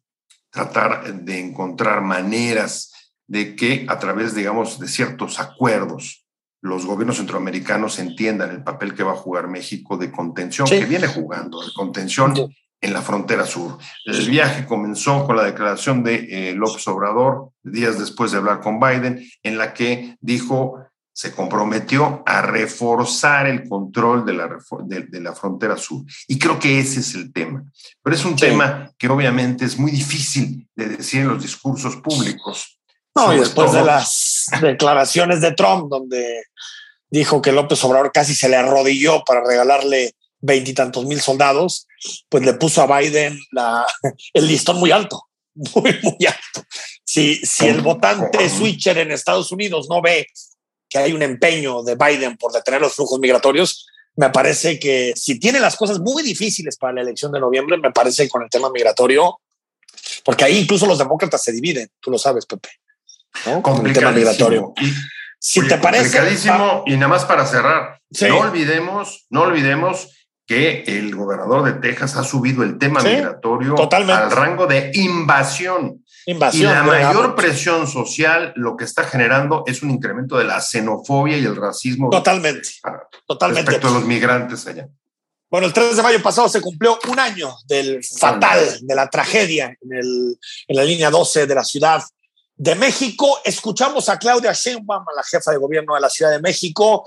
tratar 0.49 1.13
de 1.13 1.39
encontrar 1.39 2.01
maneras 2.01 2.91
de 3.27 3.55
que 3.55 3.85
a 3.87 3.99
través, 3.99 4.33
digamos, 4.33 4.79
de 4.79 4.87
ciertos 4.87 5.39
acuerdos, 5.39 6.25
los 6.61 6.85
gobiernos 6.85 7.17
centroamericanos 7.17 7.99
entiendan 7.99 8.51
el 8.51 8.63
papel 8.63 8.93
que 8.93 9.03
va 9.03 9.13
a 9.13 9.15
jugar 9.15 9.47
México 9.47 9.97
de 9.97 10.11
contención, 10.11 10.67
que 10.67 10.85
viene 10.85 11.07
jugando, 11.07 11.61
de 11.61 11.71
contención 11.73 12.33
en 12.81 12.93
la 12.93 13.01
frontera 13.01 13.45
sur. 13.45 13.77
El 14.05 14.29
viaje 14.29 14.65
comenzó 14.65 15.25
con 15.25 15.35
la 15.35 15.43
declaración 15.43 16.03
de 16.03 16.49
eh, 16.49 16.55
López 16.55 16.87
Obrador, 16.87 17.51
días 17.63 17.99
después 17.99 18.31
de 18.31 18.37
hablar 18.37 18.61
con 18.61 18.79
Biden, 18.79 19.25
en 19.43 19.57
la 19.57 19.73
que 19.73 20.17
dijo 20.21 20.83
se 21.19 21.33
comprometió 21.33 22.23
a 22.25 22.41
reforzar 22.41 23.45
el 23.47 23.67
control 23.67 24.25
de 24.25 24.31
la, 24.31 24.47
de, 24.85 25.19
la 25.19 25.35
frontera 25.35 25.75
sur. 25.75 26.05
Y 26.29 26.39
creo 26.39 26.57
que 26.57 26.79
ese 26.79 27.01
es 27.01 27.13
el 27.13 27.33
tema. 27.33 27.61
Pero 28.01 28.15
es 28.15 28.23
un 28.23 28.37
tema 28.37 28.89
que 28.97 29.09
obviamente 29.09 29.65
es 29.65 29.77
muy 29.77 29.91
difícil 29.91 30.65
de 30.73 30.87
decir 30.87 31.19
en 31.19 31.27
los 31.27 31.41
discursos 31.43 31.97
públicos. 31.97 32.79
No, 33.13 33.33
y 33.33 33.39
después 33.39 33.73
de 33.73 33.83
las 33.83 34.45
declaraciones 34.61 35.41
de 35.41 35.51
Trump, 35.51 35.89
donde 35.89 36.43
dijo 37.09 37.41
que 37.41 37.51
López 37.51 37.83
Obrador 37.83 38.13
casi 38.13 38.33
se 38.33 38.47
le 38.47 38.55
arrodilló 38.55 39.21
para 39.25 39.43
regalarle 39.43 40.15
veintitantos 40.39 41.03
mil 41.05 41.19
soldados, 41.19 41.85
pues 42.29 42.45
le 42.45 42.53
puso 42.53 42.81
a 42.81 42.97
Biden 42.97 43.37
la, 43.51 43.85
el 44.33 44.47
listón 44.47 44.77
muy 44.77 44.91
alto, 44.91 45.21
muy, 45.53 45.99
muy 46.01 46.25
alto. 46.25 46.65
Si, 47.03 47.35
si 47.45 47.67
el 47.67 47.81
votante 47.81 48.49
switcher 48.49 48.99
en 48.99 49.11
Estados 49.11 49.51
Unidos 49.51 49.87
no 49.89 50.01
ve 50.01 50.25
que 50.89 50.97
hay 50.97 51.13
un 51.13 51.21
empeño 51.21 51.83
de 51.83 51.95
Biden 51.95 52.37
por 52.37 52.51
detener 52.51 52.81
los 52.81 52.95
flujos 52.95 53.19
migratorios, 53.19 53.87
me 54.15 54.29
parece 54.31 54.79
que 54.79 55.13
si 55.15 55.39
tiene 55.39 55.59
las 55.59 55.75
cosas 55.75 55.99
muy 55.99 56.23
difíciles 56.23 56.77
para 56.77 56.93
la 56.93 57.01
elección 57.01 57.31
de 57.31 57.39
noviembre, 57.39 57.77
me 57.77 57.91
parece 57.91 58.27
con 58.27 58.43
el 58.43 58.49
tema 58.49 58.69
migratorio, 58.69 59.39
porque 60.25 60.43
ahí 60.43 60.57
incluso 60.57 60.85
los 60.85 60.97
demócratas 60.97 61.43
se 61.43 61.51
dividen, 61.51 61.89
tú 61.99 62.11
lo 62.11 62.17
sabes, 62.17 62.45
Pepe, 62.45 62.69
con 63.61 63.85
el 63.85 63.93
tema 63.93 64.11
migratorio. 64.11 64.73
si 65.39 65.65
te 65.65 65.77
parece... 65.77 66.03
Complicadísimo, 66.03 66.83
y 66.85 66.95
nada 66.95 67.07
más 67.07 67.25
para 67.25 67.45
cerrar, 67.45 68.01
no 68.21 68.39
olvidemos, 68.39 69.25
no 69.29 69.43
olvidemos 69.43 70.09
que 70.49 70.83
el 70.87 71.15
gobernador 71.15 71.63
de 71.63 71.73
Texas 71.73 72.15
ha 72.15 72.23
subido 72.23 72.63
el 72.63 72.79
tema 72.79 73.03
migratorio 73.03 73.75
al 73.77 74.31
rango 74.31 74.65
de 74.65 74.89
invasión. 74.95 76.03
y 76.25 76.63
la 76.63 76.81
mayor 76.81 77.35
presión 77.35 77.85
social 77.85 78.51
lo 78.55 78.75
que 78.75 78.83
está 78.83 79.03
generando 79.03 79.63
es 79.67 79.83
un 79.83 79.91
incremento 79.91 80.39
de 80.39 80.45
la 80.45 80.59
xenofobia 80.59 81.37
y 81.37 81.45
el 81.45 81.55
racismo. 81.55 82.09
Totalmente. 82.09 82.67
totalmente. 83.27 83.69
Respecto 83.69 83.89
a 83.89 83.99
los 83.99 84.05
migrantes 84.05 84.65
allá. 84.65 84.87
Bueno, 85.51 85.67
el 85.67 85.73
3 85.73 85.97
de 85.97 86.01
mayo 86.01 86.23
pasado 86.23 86.49
se 86.49 86.61
cumplió 86.61 86.97
un 87.07 87.19
año 87.19 87.55
del 87.67 88.03
fatal, 88.03 88.79
de 88.81 88.95
la 88.95 89.07
tragedia 89.07 89.77
en, 89.79 89.93
el, 89.93 90.39
en 90.67 90.75
la 90.75 90.83
línea 90.83 91.11
12 91.11 91.45
de 91.45 91.53
la 91.53 91.63
Ciudad 91.63 92.01
de 92.55 92.73
México. 92.73 93.39
Escuchamos 93.45 94.09
a 94.09 94.17
Claudia 94.17 94.53
Sheinbaum, 94.53 95.05
la 95.15 95.23
jefa 95.23 95.51
de 95.51 95.57
gobierno 95.57 95.93
de 95.93 96.01
la 96.01 96.09
Ciudad 96.09 96.31
de 96.31 96.41
México, 96.41 97.05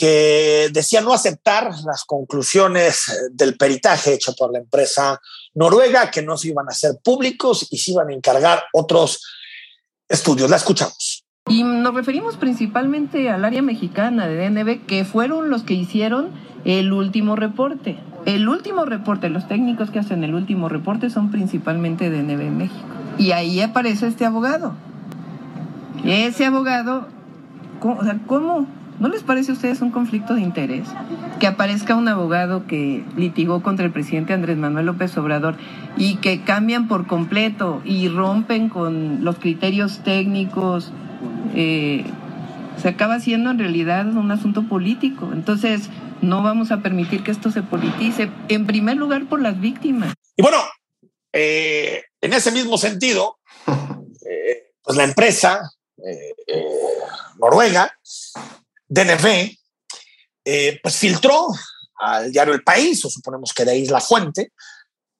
que 0.00 0.70
decía 0.72 1.02
no 1.02 1.12
aceptar 1.12 1.70
las 1.84 2.04
conclusiones 2.06 3.06
eh, 3.10 3.12
del 3.32 3.58
peritaje 3.58 4.14
hecho 4.14 4.34
por 4.34 4.50
la 4.50 4.58
empresa 4.58 5.20
noruega, 5.52 6.10
que 6.10 6.22
no 6.22 6.38
se 6.38 6.48
iban 6.48 6.66
a 6.68 6.70
hacer 6.70 6.92
públicos 7.04 7.66
y 7.70 7.76
se 7.76 7.90
iban 7.90 8.08
a 8.08 8.14
encargar 8.14 8.62
otros 8.72 9.22
estudios. 10.08 10.48
La 10.48 10.56
escuchamos. 10.56 11.22
Y 11.50 11.64
nos 11.64 11.94
referimos 11.94 12.38
principalmente 12.38 13.28
al 13.28 13.44
área 13.44 13.60
mexicana 13.60 14.26
de 14.26 14.48
DNB, 14.48 14.86
que 14.86 15.04
fueron 15.04 15.50
los 15.50 15.64
que 15.64 15.74
hicieron 15.74 16.30
el 16.64 16.94
último 16.94 17.36
reporte. 17.36 17.98
El 18.24 18.48
último 18.48 18.86
reporte, 18.86 19.28
los 19.28 19.48
técnicos 19.48 19.90
que 19.90 19.98
hacen 19.98 20.24
el 20.24 20.34
último 20.34 20.70
reporte 20.70 21.10
son 21.10 21.30
principalmente 21.30 22.08
DNB 22.08 22.50
México. 22.50 22.86
Y 23.18 23.32
ahí 23.32 23.60
aparece 23.60 24.06
este 24.06 24.24
abogado. 24.24 24.72
Ese 26.06 26.46
abogado, 26.46 27.06
¿cómo 28.26 28.66
¿No 29.00 29.08
les 29.08 29.22
parece 29.22 29.50
a 29.50 29.54
ustedes 29.54 29.80
un 29.80 29.90
conflicto 29.90 30.34
de 30.34 30.42
interés 30.42 30.86
que 31.40 31.46
aparezca 31.46 31.96
un 31.96 32.06
abogado 32.06 32.66
que 32.66 33.02
litigó 33.16 33.62
contra 33.62 33.86
el 33.86 33.92
presidente 33.92 34.34
Andrés 34.34 34.58
Manuel 34.58 34.84
López 34.84 35.16
Obrador 35.16 35.56
y 35.96 36.16
que 36.16 36.42
cambian 36.42 36.86
por 36.86 37.06
completo 37.06 37.80
y 37.86 38.08
rompen 38.08 38.68
con 38.68 39.24
los 39.24 39.38
criterios 39.38 40.00
técnicos? 40.04 40.92
Eh, 41.54 42.04
se 42.76 42.88
acaba 42.88 43.20
siendo 43.20 43.50
en 43.50 43.58
realidad 43.58 44.06
un 44.06 44.30
asunto 44.30 44.68
político. 44.68 45.30
Entonces, 45.32 45.88
no 46.20 46.42
vamos 46.42 46.70
a 46.70 46.82
permitir 46.82 47.22
que 47.22 47.30
esto 47.30 47.50
se 47.50 47.62
politice, 47.62 48.30
en 48.48 48.66
primer 48.66 48.98
lugar 48.98 49.26
por 49.30 49.40
las 49.40 49.58
víctimas. 49.58 50.12
Y 50.36 50.42
bueno, 50.42 50.58
eh, 51.32 52.02
en 52.20 52.34
ese 52.34 52.52
mismo 52.52 52.76
sentido, 52.76 53.38
eh, 53.66 54.72
pues 54.82 54.98
la 54.98 55.04
empresa 55.04 55.72
noruega 57.38 57.90
DNV, 58.90 59.56
eh, 60.44 60.80
pues 60.82 60.96
filtró 60.96 61.46
al 62.00 62.32
diario 62.32 62.52
El 62.52 62.62
País, 62.62 63.04
o 63.04 63.10
suponemos 63.10 63.54
que 63.54 63.64
de 63.64 63.72
ahí 63.72 63.82
es 63.84 63.90
la 63.90 64.00
fuente, 64.00 64.52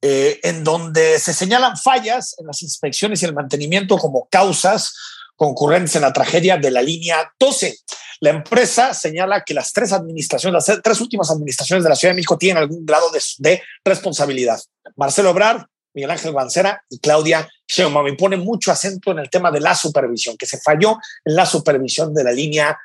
eh, 0.02 0.40
en 0.42 0.64
donde 0.64 1.18
se 1.18 1.32
señalan 1.32 1.76
fallas 1.76 2.34
en 2.38 2.46
las 2.46 2.62
inspecciones 2.62 3.22
y 3.22 3.26
el 3.26 3.34
mantenimiento 3.34 3.96
como 3.96 4.26
causas 4.30 4.94
concurrentes 5.36 5.94
en 5.96 6.02
la 6.02 6.12
tragedia 6.12 6.56
de 6.56 6.70
la 6.70 6.82
línea 6.82 7.32
12. 7.38 7.78
La 8.20 8.30
empresa 8.30 8.92
señala 8.92 9.44
que 9.44 9.54
las 9.54 9.72
tres 9.72 9.92
administraciones, 9.92 10.66
las 10.66 10.82
tres 10.82 11.00
últimas 11.00 11.30
administraciones 11.30 11.84
de 11.84 11.90
la 11.90 11.96
Ciudad 11.96 12.12
de 12.12 12.16
México 12.16 12.36
tienen 12.36 12.62
algún 12.62 12.84
grado 12.84 13.06
de, 13.38 13.62
responsabilidad. 13.84 14.60
Marcelo 14.96 15.30
Obrar, 15.30 15.66
Miguel 15.94 16.10
Ángel 16.10 16.32
Bancera 16.32 16.82
y 16.90 16.98
Claudia 16.98 17.48
Sheinbaum. 17.66 18.08
Y 18.08 18.16
pone 18.16 18.36
mucho 18.36 18.72
acento 18.72 19.12
en 19.12 19.20
el 19.20 19.30
tema 19.30 19.50
de 19.50 19.60
la 19.60 19.74
supervisión, 19.74 20.36
que 20.36 20.46
se 20.46 20.60
falló 20.60 20.98
en 21.24 21.34
la 21.36 21.46
supervisión 21.46 22.12
de 22.12 22.24
la 22.24 22.32
línea 22.32 22.78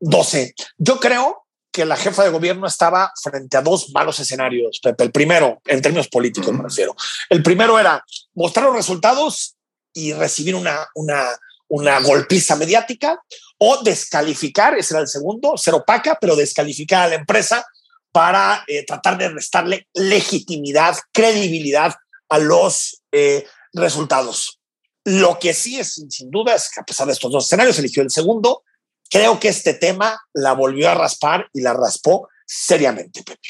12. 0.00 0.54
Yo 0.76 1.00
creo 1.00 1.44
que 1.72 1.84
la 1.84 1.96
jefa 1.96 2.24
de 2.24 2.30
gobierno 2.30 2.66
estaba 2.66 3.12
frente 3.22 3.56
a 3.56 3.62
dos 3.62 3.90
malos 3.90 4.18
escenarios, 4.18 4.80
Pepe. 4.82 5.04
El 5.04 5.12
primero, 5.12 5.60
en 5.66 5.82
términos 5.82 6.08
políticos 6.08 6.52
me 6.52 6.62
refiero. 6.62 6.96
El 7.28 7.42
primero 7.42 7.78
era 7.78 8.04
mostrar 8.34 8.66
los 8.66 8.76
resultados 8.76 9.56
y 9.92 10.12
recibir 10.12 10.54
una, 10.54 10.86
una, 10.94 11.24
una 11.68 12.00
golpiza 12.00 12.56
mediática 12.56 13.20
o 13.58 13.82
descalificar, 13.82 14.76
ese 14.76 14.94
era 14.94 15.02
el 15.02 15.08
segundo, 15.08 15.56
ser 15.56 15.74
opaca, 15.74 16.18
pero 16.20 16.36
descalificar 16.36 17.02
a 17.02 17.08
la 17.08 17.14
empresa 17.16 17.66
para 18.12 18.64
eh, 18.66 18.84
tratar 18.86 19.18
de 19.18 19.28
restarle 19.28 19.88
legitimidad, 19.94 20.96
credibilidad 21.12 21.94
a 22.28 22.38
los 22.38 23.02
eh, 23.12 23.46
resultados. 23.72 24.60
Lo 25.04 25.38
que 25.38 25.54
sí 25.54 25.78
es, 25.78 26.04
sin 26.08 26.30
duda, 26.30 26.54
es 26.54 26.70
que 26.72 26.80
a 26.80 26.84
pesar 26.84 27.06
de 27.06 27.12
estos 27.12 27.30
dos 27.32 27.44
escenarios, 27.44 27.78
eligió 27.78 28.02
el 28.02 28.10
segundo. 28.10 28.62
Creo 29.10 29.40
que 29.40 29.48
este 29.48 29.74
tema 29.74 30.20
la 30.34 30.52
volvió 30.52 30.90
a 30.90 30.94
raspar 30.94 31.48
y 31.52 31.60
la 31.60 31.72
raspó 31.72 32.28
seriamente, 32.46 33.22
Pepe. 33.22 33.48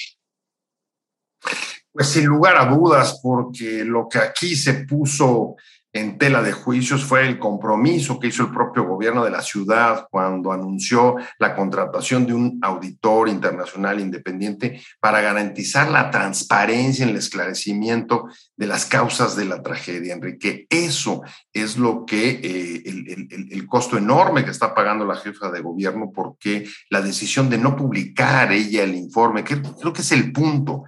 Pues 1.92 2.08
sin 2.08 2.26
lugar 2.26 2.56
a 2.56 2.66
dudas, 2.66 3.18
porque 3.22 3.84
lo 3.84 4.08
que 4.08 4.18
aquí 4.18 4.54
se 4.54 4.84
puso 4.84 5.56
en 6.00 6.18
tela 6.18 6.42
de 6.42 6.52
juicios 6.52 7.04
fue 7.04 7.26
el 7.26 7.38
compromiso 7.38 8.18
que 8.18 8.28
hizo 8.28 8.44
el 8.44 8.52
propio 8.52 8.84
gobierno 8.84 9.24
de 9.24 9.30
la 9.30 9.42
ciudad 9.42 10.06
cuando 10.10 10.52
anunció 10.52 11.16
la 11.38 11.54
contratación 11.54 12.26
de 12.26 12.34
un 12.34 12.58
auditor 12.62 13.28
internacional 13.28 14.00
independiente 14.00 14.80
para 15.00 15.20
garantizar 15.20 15.90
la 15.90 16.10
transparencia 16.10 17.04
en 17.04 17.10
el 17.10 17.16
esclarecimiento 17.16 18.28
de 18.56 18.66
las 18.66 18.86
causas 18.86 19.36
de 19.36 19.44
la 19.44 19.62
tragedia, 19.62 20.14
Enrique. 20.14 20.66
Eso 20.70 21.22
es 21.52 21.76
lo 21.76 22.04
que 22.04 22.30
eh, 22.30 22.82
el, 22.86 23.48
el, 23.50 23.66
costo 23.66 23.98
enorme 23.98 24.44
que 24.44 24.50
está 24.50 24.74
pagando 24.74 25.04
la 25.04 25.16
jefa 25.16 25.50
de 25.50 25.60
gobierno 25.60 26.10
porque 26.14 26.66
la 26.90 27.00
decisión 27.00 27.50
de 27.50 27.58
no 27.58 27.76
publicar 27.76 28.52
ella 28.52 28.84
el 28.84 28.94
informe, 28.94 29.44
que 29.44 29.60
creo 29.60 29.92
que 29.92 30.02
es 30.02 30.12
el 30.12 30.32
punto, 30.32 30.84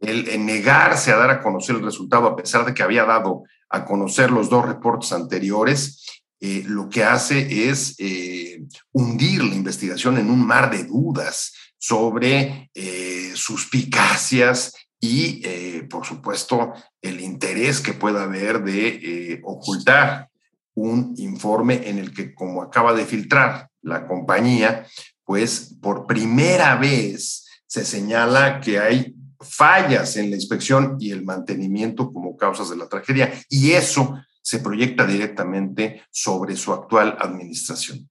el 0.00 0.46
negarse 0.46 1.12
a 1.12 1.16
dar 1.16 1.30
a 1.30 1.40
conocer 1.42 1.76
el 1.76 1.82
resultado 1.82 2.26
a 2.26 2.36
pesar 2.36 2.64
de 2.64 2.72
que 2.72 2.82
había 2.82 3.04
dado 3.04 3.42
a 3.70 3.84
conocer 3.84 4.30
los 4.30 4.50
dos 4.50 4.66
reportes 4.66 5.12
anteriores, 5.12 6.04
eh, 6.40 6.64
lo 6.66 6.88
que 6.88 7.04
hace 7.04 7.68
es 7.68 7.94
eh, 7.98 8.62
hundir 8.92 9.44
la 9.44 9.54
investigación 9.54 10.18
en 10.18 10.30
un 10.30 10.44
mar 10.44 10.70
de 10.70 10.84
dudas 10.84 11.52
sobre 11.78 12.70
eh, 12.74 13.32
suspicacias 13.34 14.74
y, 15.02 15.42
por 15.88 16.04
supuesto, 16.04 16.74
el 17.00 17.20
interés 17.20 17.80
que 17.80 17.94
pueda 17.94 18.24
haber 18.24 18.62
de 18.62 19.40
ocultar 19.44 20.28
un 20.74 21.14
informe 21.16 21.88
en 21.88 21.98
el 21.98 22.12
que, 22.12 22.34
como 22.34 22.60
acaba 22.60 22.92
de 22.92 23.06
filtrar 23.06 23.70
la 23.80 24.06
compañía, 24.06 24.86
pues 25.24 25.74
por 25.80 26.06
primera 26.06 26.76
vez 26.76 27.46
se 27.66 27.86
señala 27.86 28.60
que 28.60 28.78
hay 28.78 29.14
fallas 29.40 30.16
en 30.16 30.30
la 30.30 30.36
inspección 30.36 30.96
y 31.00 31.12
el 31.12 31.24
mantenimiento 31.24 32.12
como 32.12 32.36
causas 32.36 32.70
de 32.70 32.76
la 32.76 32.88
tragedia, 32.88 33.32
y 33.48 33.72
eso 33.72 34.14
se 34.42 34.58
proyecta 34.58 35.06
directamente 35.06 36.02
sobre 36.10 36.56
su 36.56 36.72
actual 36.72 37.16
administración. 37.20 38.08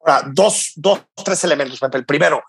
Ahora, 0.00 0.28
dos, 0.32 0.72
dos, 0.76 1.02
tres 1.24 1.44
elementos, 1.44 1.78
El 1.92 2.04
primero, 2.04 2.42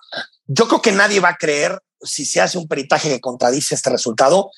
yo 0.46 0.68
creo 0.68 0.82
que 0.82 0.92
nadie 0.92 1.20
va 1.20 1.30
a 1.30 1.38
creer, 1.38 1.80
si 2.02 2.26
se 2.26 2.42
hace 2.42 2.58
un 2.58 2.68
peritaje 2.68 3.10
que 3.10 3.22
contradice 3.22 3.76
este 3.76 3.90
resultado, 3.90 4.50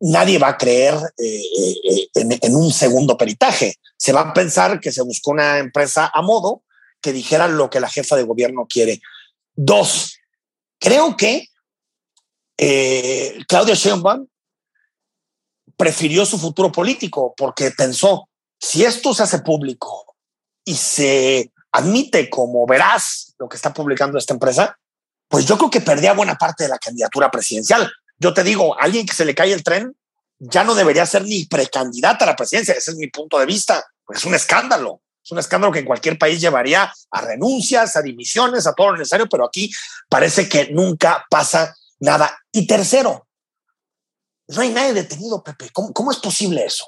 nadie 0.00 0.38
va 0.38 0.48
a 0.48 0.58
creer 0.58 0.94
eh, 1.18 1.42
eh, 1.88 2.08
en, 2.14 2.38
en, 2.40 2.56
un 2.56 2.72
segundo 2.72 3.16
peritaje. 3.16 3.76
Se 3.96 4.12
va 4.12 4.20
a 4.22 4.32
pensar 4.32 4.80
que 4.80 4.92
se 4.92 5.02
buscó 5.02 5.30
una 5.30 5.58
empresa 5.58 6.10
a 6.12 6.22
modo 6.22 6.64
que 7.00 7.12
dijera 7.12 7.48
lo 7.48 7.70
que 7.70 7.80
la 7.80 7.88
jefa 7.88 8.16
de 8.16 8.24
gobierno 8.24 8.66
quiere. 8.68 9.00
Dos, 9.54 10.18
creo 10.78 11.16
que 11.16 11.49
eh, 12.62 13.38
Claudia 13.48 13.74
Sheinbaum 13.74 14.26
prefirió 15.78 16.26
su 16.26 16.38
futuro 16.38 16.70
político 16.70 17.32
porque 17.34 17.70
pensó, 17.70 18.28
si 18.58 18.84
esto 18.84 19.14
se 19.14 19.22
hace 19.22 19.38
público 19.38 20.14
y 20.62 20.74
se 20.74 21.50
admite 21.72 22.28
como 22.28 22.66
verás 22.66 23.34
lo 23.38 23.48
que 23.48 23.56
está 23.56 23.72
publicando 23.72 24.18
esta 24.18 24.34
empresa, 24.34 24.78
pues 25.26 25.46
yo 25.46 25.56
creo 25.56 25.70
que 25.70 25.80
perdía 25.80 26.12
buena 26.12 26.34
parte 26.34 26.64
de 26.64 26.68
la 26.68 26.78
candidatura 26.78 27.30
presidencial. 27.30 27.90
Yo 28.18 28.34
te 28.34 28.44
digo, 28.44 28.78
alguien 28.78 29.06
que 29.06 29.14
se 29.14 29.24
le 29.24 29.34
cae 29.34 29.54
el 29.54 29.64
tren 29.64 29.96
ya 30.38 30.62
no 30.62 30.74
debería 30.74 31.06
ser 31.06 31.24
ni 31.24 31.46
precandidata 31.46 32.24
a 32.24 32.28
la 32.28 32.36
presidencia. 32.36 32.74
Ese 32.74 32.90
es 32.90 32.98
mi 32.98 33.06
punto 33.06 33.38
de 33.38 33.46
vista. 33.46 33.82
Pues 34.04 34.18
es 34.18 34.26
un 34.26 34.34
escándalo. 34.34 35.00
Es 35.24 35.32
un 35.32 35.38
escándalo 35.38 35.72
que 35.72 35.78
en 35.78 35.86
cualquier 35.86 36.18
país 36.18 36.42
llevaría 36.42 36.92
a 37.10 37.20
renuncias, 37.22 37.96
a 37.96 38.02
dimisiones, 38.02 38.66
a 38.66 38.74
todo 38.74 38.90
lo 38.90 38.98
necesario, 38.98 39.28
pero 39.30 39.46
aquí 39.46 39.70
parece 40.10 40.46
que 40.46 40.70
nunca 40.72 41.24
pasa 41.30 41.74
nada. 42.00 42.36
Y 42.50 42.66
tercero, 42.66 43.28
no 44.48 44.62
hay 44.62 44.70
nadie 44.70 44.92
detenido, 44.92 45.42
Pepe. 45.42 45.70
¿Cómo, 45.72 46.10
es 46.10 46.18
posible 46.18 46.64
eso? 46.64 46.84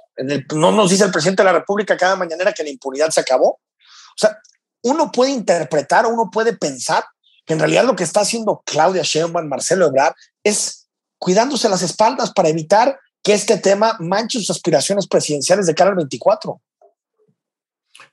no 0.55 0.72
nos 0.72 0.90
dice 0.90 1.05
el 1.05 1.12
presidente 1.12 1.42
de 1.42 1.46
la 1.46 1.59
República 1.59 1.96
cada 1.96 2.16
mañana 2.16 2.53
que 2.53 2.64
la 2.64 2.70
impunidad 2.70 3.11
se 3.11 3.20
acabó. 3.20 3.51
O 3.51 4.18
sea, 4.18 4.38
uno 4.83 5.12
puede 5.12 5.31
interpretar, 5.31 6.07
uno 6.07 6.29
puede 6.31 6.57
pensar 6.57 7.05
que 7.46 7.55
en 7.55 7.61
realidad 7.61 7.85
lo 7.85 7.94
que 7.94 8.05
está 8.05 8.20
haciendo 8.20 8.62
Claudia 8.66 9.03
Sheinbaum, 9.03 9.46
Marcelo 9.48 9.87
Ebrard, 9.87 10.14
es 10.42 10.88
cuidándose 11.18 11.68
las 11.68 11.83
espaldas 11.83 12.33
para 12.33 12.48
evitar 12.48 12.98
que 13.22 13.33
este 13.33 13.57
tema 13.59 13.96
manche 14.01 14.38
sus 14.38 14.51
aspiraciones 14.51 15.07
presidenciales 15.07 15.66
de 15.66 15.75
cara 15.75 15.90
al 15.90 15.96
24. 15.96 16.61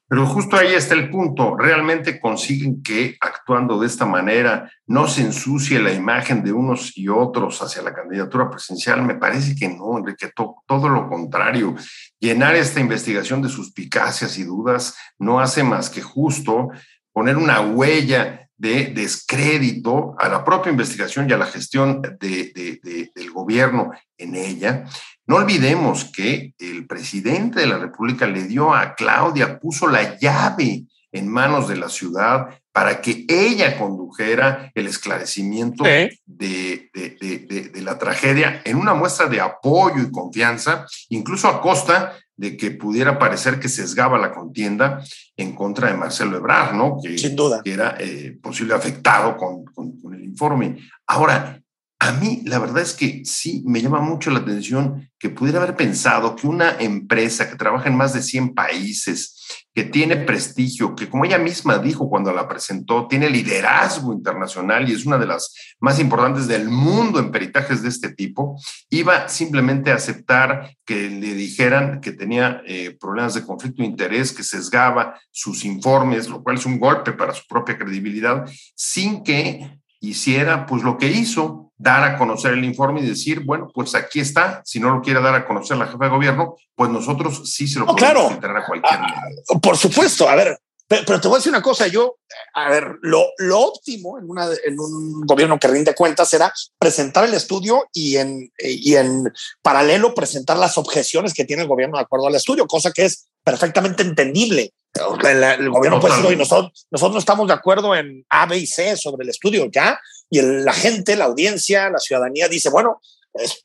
Pero 0.10 0.26
justo 0.26 0.58
ahí 0.58 0.74
está 0.74 0.96
el 0.96 1.12
punto. 1.12 1.56
¿Realmente 1.56 2.20
consiguen 2.20 2.82
que 2.82 3.16
actuando 3.22 3.80
de 3.80 3.86
esta 3.86 4.08
manera 4.08 4.72
no 4.88 5.08
se 5.08 5.22
ensucie 5.22 5.80
la 5.80 5.94
imagen 5.94 6.44
de 6.44 6.52
unos 6.52 6.98
y 6.98 7.08
otros 7.08 7.62
hacia 7.62 7.84
la 7.84 7.94
candidatura 7.94 8.50
presidencial? 8.50 9.04
Me 9.04 9.16
parece 9.16 9.56
que 9.56 9.70
no, 9.70 10.00
Enrique, 10.00 10.32
todo 10.34 10.90
lo 10.90 11.08
contrario. 11.08 11.76
Llenar 12.20 12.56
esta 12.56 12.80
investigación 12.80 13.44
de 13.44 13.50
suspicacias 13.50 14.40
y 14.40 14.44
dudas 14.46 14.98
no 15.20 15.40
hace 15.40 15.64
más 15.64 15.92
que 15.92 16.02
justo 16.02 16.70
poner 17.14 17.38
una 17.38 17.62
huella 17.62 18.50
de 18.58 18.88
descrédito 18.88 20.16
a 20.20 20.28
la 20.28 20.44
propia 20.44 20.72
investigación 20.72 21.30
y 21.30 21.34
a 21.34 21.38
la 21.38 21.46
gestión 21.46 22.02
del 22.02 23.32
gobierno 23.32 23.92
en 24.18 24.36
ella. 24.36 24.86
No 25.30 25.36
olvidemos 25.36 26.06
que 26.06 26.56
el 26.58 26.88
presidente 26.88 27.60
de 27.60 27.68
la 27.68 27.78
República 27.78 28.26
le 28.26 28.46
dio 28.46 28.74
a 28.74 28.96
Claudia, 28.96 29.60
puso 29.60 29.86
la 29.86 30.18
llave 30.18 30.86
en 31.12 31.28
manos 31.28 31.68
de 31.68 31.78
la 31.78 31.88
ciudad 31.88 32.60
para 32.72 33.00
que 33.00 33.26
ella 33.30 33.78
condujera 33.78 34.72
el 34.74 34.88
esclarecimiento 34.88 35.84
de, 35.84 36.10
de, 36.26 37.72
la 37.76 38.00
tragedia 38.00 38.64
en 38.66 38.78
una 38.78 38.96
muestra 38.96 39.28
de 39.28 39.40
apoyo 39.40 40.02
y 40.02 40.10
confianza, 40.10 40.88
incluso 41.10 41.48
a 41.48 41.62
costa 41.62 42.18
de 42.36 42.58
que 42.58 42.72
pudiera 42.72 43.20
parecer 43.20 43.60
que 43.60 43.70
sesgaba 43.70 44.18
la 44.18 44.32
contienda 44.32 45.00
en 45.38 45.54
contra 45.54 45.92
de 45.92 45.98
Marcelo 45.98 46.38
Ebrard, 46.38 46.74
¿no? 46.74 46.98
Que, 47.04 47.20
Sin 47.20 47.36
duda. 47.36 47.62
Que 47.64 47.74
era 47.74 47.98
eh, 48.00 48.36
posible 48.42 48.74
afectado 48.74 49.38
con, 49.38 49.64
con, 49.66 50.02
con 50.02 50.16
el 50.16 50.24
informe. 50.24 50.78
Ahora, 51.06 51.62
a 52.02 52.14
mí 52.14 52.44
la 52.46 52.60
verdad 52.60 52.82
es 52.82 52.94
que 52.94 53.24
sí 53.26 53.62
me 53.66 53.82
llama 53.82 54.00
mucho 54.00 54.32
la 54.32 54.40
atención 54.40 55.12
que 55.20 55.30
pudiera 55.30 55.62
haber 55.62 55.76
pensado 55.76 56.34
que 56.38 56.48
una 56.48 56.78
empresa 56.80 57.50
que 57.50 57.58
trabaja 57.58 57.90
en 57.90 57.98
más 57.98 58.14
de 58.14 58.22
100 58.22 58.54
países, 58.54 59.66
que 59.76 59.84
tiene 59.84 60.16
prestigio, 60.16 60.96
que 60.96 61.10
como 61.10 61.26
ella 61.26 61.38
misma 61.38 61.78
dijo 61.78 62.10
cuando 62.10 62.32
la 62.32 62.48
presentó, 62.48 63.06
tiene 63.08 63.30
liderazgo 63.30 64.14
internacional 64.14 64.90
y 64.90 64.94
es 64.94 65.06
una 65.06 65.18
de 65.18 65.26
las 65.26 65.54
más 65.82 66.00
importantes 66.00 66.48
del 66.48 66.70
mundo 66.70 67.20
en 67.20 67.32
peritajes 67.32 67.84
de 67.84 67.90
este 67.90 68.14
tipo, 68.14 68.58
iba 68.90 69.28
simplemente 69.28 69.92
a 69.92 69.96
aceptar 69.96 70.74
que 70.86 71.10
le 71.10 71.34
dijeran 71.34 72.00
que 72.00 72.14
tenía 72.14 72.62
eh, 72.66 72.96
problemas 72.98 73.34
de 73.34 73.44
conflicto 73.44 73.82
de 73.82 73.90
interés, 73.90 74.32
que 74.32 74.44
sesgaba 74.44 75.20
sus 75.32 75.66
informes, 75.66 76.30
lo 76.30 76.42
cual 76.44 76.56
es 76.56 76.66
un 76.66 76.80
golpe 76.80 77.12
para 77.12 77.34
su 77.34 77.46
propia 77.46 77.78
credibilidad, 77.78 78.50
sin 78.74 79.22
que 79.22 79.80
hiciera 80.00 80.66
pues 80.66 80.82
lo 80.82 80.98
que 80.98 81.12
hizo, 81.12 81.69
dar 81.80 82.04
a 82.04 82.18
conocer 82.18 82.54
el 82.54 82.66
informe 82.66 83.00
y 83.00 83.08
decir, 83.08 83.40
bueno, 83.40 83.72
pues 83.74 83.96
aquí 83.96 84.20
está, 84.20 84.62
si 84.66 84.80
no 84.80 84.94
lo 84.94 85.02
quiere 85.02 85.22
dar 85.22 85.34
a 85.34 85.48
conocer 85.48 85.78
la 85.78 85.88
jefa 85.88 86.04
de 86.04 86.12
gobierno, 86.12 86.58
pues 86.76 86.92
nosotros 86.92 87.50
sí 87.50 87.68
se 87.68 87.80
lo 87.80 87.86
podemos 87.88 88.38
claro. 88.38 88.58
a 88.58 88.66
cualquier 88.66 89.00
ah, 89.00 89.60
Por 89.62 89.78
supuesto, 89.78 90.28
a 90.30 90.36
ver, 90.36 90.60
pero, 90.90 91.22
te 91.22 91.28
voy 91.28 91.36
a 91.36 91.38
decir 91.38 91.52
una 91.52 91.62
cosa, 91.62 91.86
yo, 91.86 92.18
a 92.56 92.68
ver, 92.70 92.98
lo, 93.04 93.28
lo 93.38 93.60
óptimo 93.60 94.18
en, 94.18 94.28
una, 94.28 94.48
en 94.66 94.80
un 94.80 95.22
gobierno 95.22 95.60
que 95.60 95.68
rinde 95.68 95.94
cuentas 95.94 96.28
será 96.28 96.52
presentar 96.80 97.24
el 97.26 97.34
estudio 97.36 97.88
y 97.94 98.18
en, 98.18 98.52
y 98.58 98.96
en 98.96 99.32
paralelo 99.62 100.16
presentar 100.16 100.58
las 100.58 100.80
objeciones 100.80 101.36
que 101.36 101.46
tiene 101.46 101.62
el 101.62 101.68
gobierno 101.68 101.98
de 101.98 102.04
acuerdo 102.04 102.26
al 102.26 102.34
estudio, 102.34 102.66
cosa 102.66 102.92
que 102.92 103.06
es 103.06 103.28
perfectamente 103.44 104.02
entendible. 104.02 104.74
El, 104.96 105.70
gobierno 105.70 106.00
puede 106.00 106.24
decir, 106.24 106.36
nosotros, 106.36 106.88
nosotros 106.90 107.22
estamos 107.22 107.48
de 107.48 107.54
acuerdo 107.54 107.96
en 107.96 108.26
A, 108.28 108.48
B 108.48 108.58
y 108.58 108.66
C 108.66 108.98
sobre 108.98 109.24
el 109.24 109.30
estudio, 109.30 109.70
ya, 109.72 110.00
y 110.30 110.42
la 110.42 110.74
gente, 110.74 111.16
la 111.16 111.26
audiencia, 111.26 111.90
la 111.90 112.00
ciudadanía 112.00 112.48
dice, 112.48 112.70
bueno, 112.70 113.02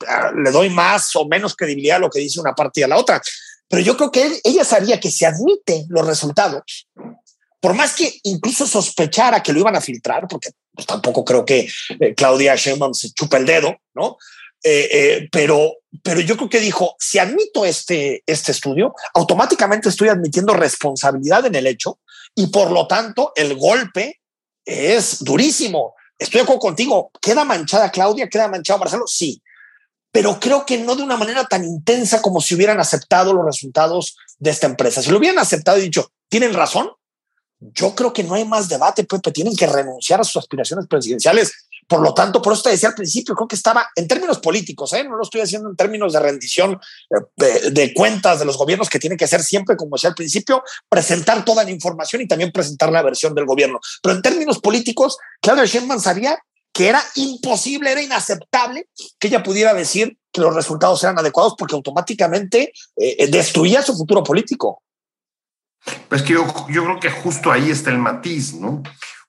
ah, 0.07 0.31
le 0.35 0.51
doy 0.51 0.69
más 0.69 1.15
o 1.15 1.25
menos 1.27 1.55
credibilidad 1.55 1.97
a 1.97 1.99
lo 1.99 2.09
que 2.09 2.19
dice 2.19 2.39
una 2.39 2.53
parte 2.53 2.81
y 2.81 2.83
a 2.83 2.87
la 2.87 2.97
otra. 2.97 3.21
Pero 3.67 3.81
yo 3.81 3.97
creo 3.97 4.11
que 4.11 4.39
ella 4.43 4.63
sabía 4.63 4.99
que 4.99 5.11
si 5.11 5.25
admite 5.25 5.85
los 5.89 6.05
resultados, 6.05 6.87
por 7.59 7.73
más 7.73 7.95
que 7.95 8.19
incluso 8.23 8.67
sospechara 8.67 9.41
que 9.41 9.53
lo 9.53 9.59
iban 9.59 9.75
a 9.75 9.81
filtrar, 9.81 10.27
porque 10.27 10.51
pues, 10.73 10.85
tampoco 10.85 11.25
creo 11.25 11.45
que 11.45 11.67
eh, 11.99 12.13
Claudia 12.15 12.55
Sheinbaum 12.55 12.93
se 12.93 13.11
chupa 13.11 13.37
el 13.37 13.45
dedo, 13.45 13.75
¿no? 13.93 14.17
Eh, 14.63 14.89
eh, 14.91 15.29
pero, 15.31 15.77
pero 16.03 16.21
yo 16.21 16.37
creo 16.37 16.49
que 16.49 16.59
dijo, 16.59 16.95
si 16.99 17.19
admito 17.19 17.65
este, 17.65 18.23
este 18.25 18.51
estudio, 18.51 18.95
automáticamente 19.13 19.89
estoy 19.89 20.09
admitiendo 20.09 20.53
responsabilidad 20.53 21.45
en 21.45 21.55
el 21.55 21.67
hecho 21.67 21.99
y 22.33 22.47
por 22.47 22.71
lo 22.71 22.87
tanto 22.87 23.31
el 23.35 23.55
golpe 23.55 24.21
es 24.65 25.23
durísimo 25.23 25.93
estoy 26.17 26.39
de 26.39 26.43
acuerdo 26.43 26.59
contigo, 26.59 27.11
queda 27.21 27.43
manchada 27.43 27.91
Claudia, 27.91 28.29
queda 28.29 28.47
manchado 28.47 28.79
Marcelo, 28.79 29.05
sí, 29.07 29.41
pero 30.11 30.39
creo 30.39 30.65
que 30.65 30.77
no 30.77 30.95
de 30.95 31.03
una 31.03 31.17
manera 31.17 31.43
tan 31.45 31.65
intensa 31.65 32.21
como 32.21 32.39
si 32.39 32.55
hubieran 32.55 32.79
aceptado 32.79 33.33
los 33.33 33.45
resultados 33.45 34.15
de 34.39 34.49
esta 34.49 34.65
empresa. 34.65 35.01
Si 35.01 35.11
lo 35.11 35.17
hubieran 35.17 35.39
aceptado 35.39 35.77
y 35.77 35.81
dicho, 35.81 36.09
tienen 36.29 36.53
razón, 36.53 36.89
yo 37.59 37.95
creo 37.95 38.13
que 38.13 38.23
no 38.23 38.35
hay 38.35 38.45
más 38.45 38.69
debate, 38.69 39.03
Pepe, 39.03 39.31
tienen 39.31 39.55
que 39.55 39.67
renunciar 39.67 40.21
a 40.21 40.23
sus 40.23 40.37
aspiraciones 40.37 40.87
presidenciales. 40.87 41.64
Por 41.87 42.01
lo 42.01 42.13
tanto, 42.13 42.41
por 42.41 42.53
eso 42.53 42.63
te 42.63 42.71
decía 42.71 42.89
al 42.89 42.95
principio, 42.95 43.35
creo 43.35 43.47
que 43.47 43.55
estaba 43.55 43.87
en 43.95 44.07
términos 44.07 44.39
políticos, 44.39 44.91
¿eh? 44.93 45.03
no 45.03 45.17
lo 45.17 45.23
estoy 45.23 45.41
haciendo 45.41 45.69
en 45.69 45.75
términos 45.75 46.13
de 46.13 46.19
rendición 46.19 46.79
eh, 47.11 47.69
de, 47.71 47.93
cuentas 47.93 48.39
de 48.39 48.45
los 48.45 48.57
gobiernos 48.57 48.89
que 48.89 48.97
tienen 48.97 49.17
que 49.17 49.27
ser 49.27 49.43
siempre, 49.43 49.75
como 49.75 49.95
decía 49.95 50.09
al 50.09 50.15
principio, 50.15 50.63
presentar 50.89 51.45
toda 51.45 51.63
la 51.63 51.69
información 51.69 52.23
y 52.23 52.27
también 52.27 52.51
presentar 52.51 52.91
la 52.91 53.03
versión 53.03 53.35
del 53.35 53.45
gobierno. 53.45 53.79
Pero 54.01 54.15
en 54.15 54.21
términos 54.23 54.59
políticos, 54.59 55.17
Claudia 55.41 55.65
Sheinbaum 55.65 56.01
sabía 56.01 56.39
que 56.73 56.89
era 56.89 57.01
imposible, 57.15 57.91
era 57.91 58.01
inaceptable 58.01 58.89
que 59.19 59.27
ella 59.27 59.43
pudiera 59.43 59.73
decir 59.73 60.17
que 60.31 60.41
los 60.41 60.55
resultados 60.55 61.03
eran 61.03 61.19
adecuados 61.19 61.53
porque 61.57 61.75
automáticamente 61.75 62.73
eh, 62.97 63.27
destruía 63.27 63.81
su 63.83 63.95
futuro 63.95 64.23
político. 64.23 64.81
Pues 66.09 66.23
que 66.23 66.33
yo, 66.33 66.45
yo, 66.69 66.83
creo 66.83 66.99
que 66.99 67.11
justo 67.11 67.51
ahí 67.51 67.69
está 67.69 67.91
el 67.91 67.99
matiz, 67.99 68.55
¿no? 68.55 68.81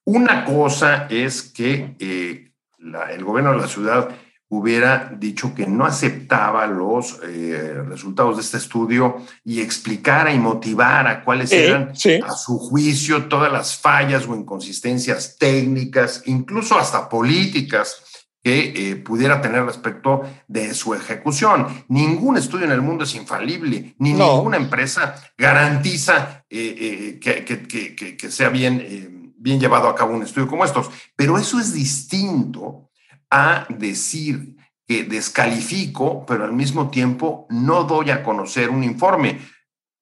Una 0.06 0.44
cosa 0.44 1.08
es 1.10 1.42
que 1.42 1.96
eh, 1.98 2.52
el 3.10 3.24
gobierno 3.24 3.50
de 3.50 3.58
la 3.58 3.66
ciudad 3.66 4.08
hubiera 4.48 5.12
dicho 5.18 5.52
que 5.52 5.66
no 5.66 5.84
aceptaba 5.84 6.64
los 6.68 7.18
eh, 7.24 7.82
resultados 7.84 8.36
de 8.36 8.42
este 8.42 8.58
estudio 8.58 9.16
y 9.44 9.60
explicara 9.60 10.32
y 10.32 10.38
motivara 10.38 11.24
cuáles 11.24 11.50
eran, 11.50 11.92
a 12.24 12.30
su 12.30 12.56
juicio, 12.56 13.24
todas 13.24 13.52
las 13.52 13.76
fallas 13.76 14.28
o 14.28 14.36
inconsistencias 14.36 15.36
técnicas, 15.38 16.22
incluso 16.26 16.78
hasta 16.78 17.08
políticas 17.08 18.00
que 18.44 18.92
eh, 18.92 18.94
pudiera 18.94 19.42
tener 19.42 19.64
respecto 19.64 20.22
de 20.46 20.72
su 20.74 20.94
ejecución. 20.94 21.66
Ningún 21.88 22.36
estudio 22.36 22.66
en 22.66 22.70
el 22.70 22.80
mundo 22.80 23.02
es 23.02 23.16
infalible, 23.16 23.96
ni 23.98 24.12
ninguna 24.12 24.56
empresa 24.56 25.16
garantiza 25.36 26.44
que, 26.48 27.18
que, 28.16 28.30
sea 28.30 28.50
bien, 28.50 29.15
bien 29.37 29.61
llevado 29.61 29.88
a 29.88 29.94
cabo 29.94 30.14
un 30.14 30.22
estudio 30.22 30.49
como 30.49 30.64
estos. 30.64 30.90
Pero 31.14 31.38
eso 31.38 31.59
es 31.59 31.72
distinto 31.72 32.90
a 33.31 33.66
decir 33.68 34.57
que 34.87 35.05
descalifico, 35.05 36.25
pero 36.27 36.44
al 36.44 36.53
mismo 36.53 36.90
tiempo 36.90 37.46
no 37.51 37.85
doy 37.85 38.11
a 38.11 38.22
conocer 38.22 38.70
un 38.70 38.85
informe, 38.85 39.40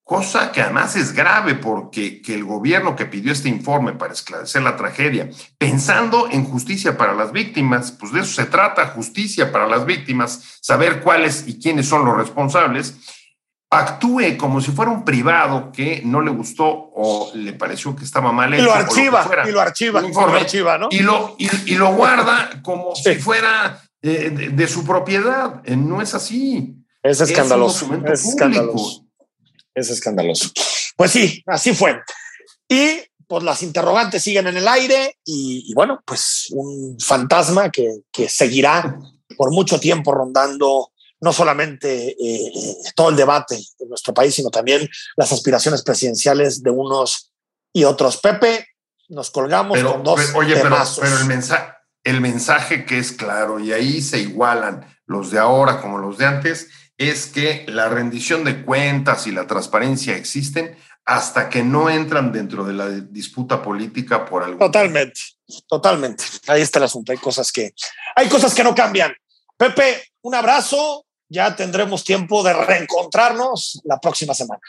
cosa 0.05 0.53
que 0.53 0.61
además 0.61 0.95
es 0.97 1.13
grave 1.13 1.55
porque 1.55 2.21
que 2.21 2.35
el 2.35 2.45
gobierno 2.45 2.95
que 2.95 3.07
pidió 3.07 3.33
este 3.33 3.49
informe 3.49 3.95
para 3.95 4.13
esclarecer 4.13 4.63
la 4.63 4.77
tragedia, 4.77 5.31
pensando 5.57 6.29
en 6.31 6.45
justicia 6.45 6.99
para 6.99 7.15
las 7.15 7.33
víctimas, 7.33 7.93
pues 7.93 8.13
de 8.13 8.21
eso 8.21 8.35
se 8.35 8.45
trata, 8.45 8.89
justicia 8.89 9.51
para 9.51 9.67
las 9.67 9.87
víctimas, 9.87 10.59
saber 10.61 11.01
cuáles 11.01 11.49
y 11.49 11.59
quiénes 11.59 11.89
son 11.89 12.05
los 12.05 12.17
responsables, 12.17 12.95
actúe 13.75 14.37
como 14.37 14.61
si 14.61 14.71
fuera 14.71 14.91
un 14.91 15.05
privado 15.05 15.71
que 15.73 16.03
no 16.05 16.21
le 16.21 16.31
gustó 16.31 16.67
o 16.67 17.31
le 17.35 17.53
pareció 17.53 17.95
que 17.95 18.05
estaba 18.05 18.33
mal 18.33 18.53
hecho. 18.53 18.63
Y 18.63 18.67
lo 18.67 18.75
archiva, 18.75 19.45
y 19.47 19.51
lo 19.53 19.61
archiva, 19.61 20.03
y 20.91 21.01
lo 21.01 21.37
Y 21.37 21.75
lo, 21.77 21.95
guarda 21.95 22.61
como 22.63 22.95
si 22.95 23.15
fuera 23.17 23.83
eh, 24.03 24.51
de, 24.53 24.69
su 24.69 24.85
propiedad. 24.85 25.63
Eh, 25.65 25.77
no 25.77 26.01
es 26.01 26.15
así. 26.15 26.77
Es 27.03 27.21
escandaloso. 27.21 27.89
Es, 28.07 28.25
escandaloso. 28.25 29.07
Es 29.75 29.91
escandaloso. 29.91 30.51
Pues 30.97 31.11
sí, 31.11 31.43
así 31.47 31.75
fue. 31.75 32.01
Y 32.69 33.01
pues 33.27 33.43
las 33.43 33.63
interrogantes 33.63 34.23
siguen 34.23 34.47
en 34.47 34.57
el 34.57 34.69
aire 34.69 35.19
y, 35.25 35.73
bueno, 35.75 36.03
pues 36.05 36.49
un 36.53 36.97
fantasma 37.01 37.71
que, 37.71 38.03
que 38.13 38.29
seguirá 38.29 38.99
por 39.37 39.51
mucho 39.51 39.81
tiempo 39.81 40.13
rondando 40.13 40.93
no 41.21 41.33
solamente 41.33 42.11
eh, 42.11 42.17
eh, 42.19 42.75
todo 42.95 43.09
el 43.11 43.17
debate 43.17 43.57
en 43.79 43.89
nuestro 43.89 44.13
país, 44.13 44.35
sino 44.35 44.51
también 44.51 44.89
las 45.17 45.33
aspiraciones 45.33 45.83
presidenciales 45.83 46.63
de 46.63 46.71
unos 46.71 47.33
y 47.73 47.85
otros. 47.85 48.19
Pepe, 48.19 48.67
nos 49.09 49.31
colgamos 49.31 49.83
con 49.83 50.03
dos 50.03 50.21
pero, 50.21 50.39
oye, 50.39 50.55
pero, 50.55 50.77
el, 51.03 51.25
mensaje, 51.27 51.73
el 52.05 52.21
mensaje 52.21 52.85
que 52.85 52.99
es 52.99 53.13
claro, 53.13 53.59
y 53.59 53.73
ahí 53.73 54.01
se 54.01 54.19
igualan 54.19 54.87
los 55.07 55.31
de 55.31 55.39
ahora 55.39 55.81
como 55.81 55.99
los 55.99 56.19
de 56.19 56.27
antes, 56.27 56.69
es 56.97 57.27
que 57.27 57.65
la 57.69 57.89
rendición 57.89 58.45
de 58.45 58.65
cuentas 58.65 59.27
y 59.27 59.33
la 59.33 59.47
transparencia 59.47 60.17
existen 60.17 60.77
hasta 61.05 61.51
que 61.51 61.63
no 61.63 61.91
entran 61.91 62.33
dentro 62.33 62.65
de 62.65 62.73
la 62.73 62.89
disputa 62.89 63.63
política 63.63 64.25
por 64.25 64.43
algo. 64.43 64.59
Totalmente, 64.59 65.21
totalmente. 65.69 66.25
Ahí 66.47 66.63
está 66.63 66.79
el 66.79 66.87
asunto. 66.87 67.13
Hay 67.13 67.19
cosas 67.19 67.53
que, 67.53 67.75
hay 68.17 68.29
cosas 68.29 68.55
que 68.55 68.65
no 68.65 68.75
cambian. 68.75 69.15
Pepe, 69.57 70.03
un 70.23 70.35
abrazo 70.35 71.05
ya 71.29 71.57
tendremos 71.57 72.05
tiempo 72.05 72.43
de 72.43 72.53
reencontrarnos 72.53 73.81
la 73.85 73.99
próxima 73.99 74.35
semana. 74.35 74.61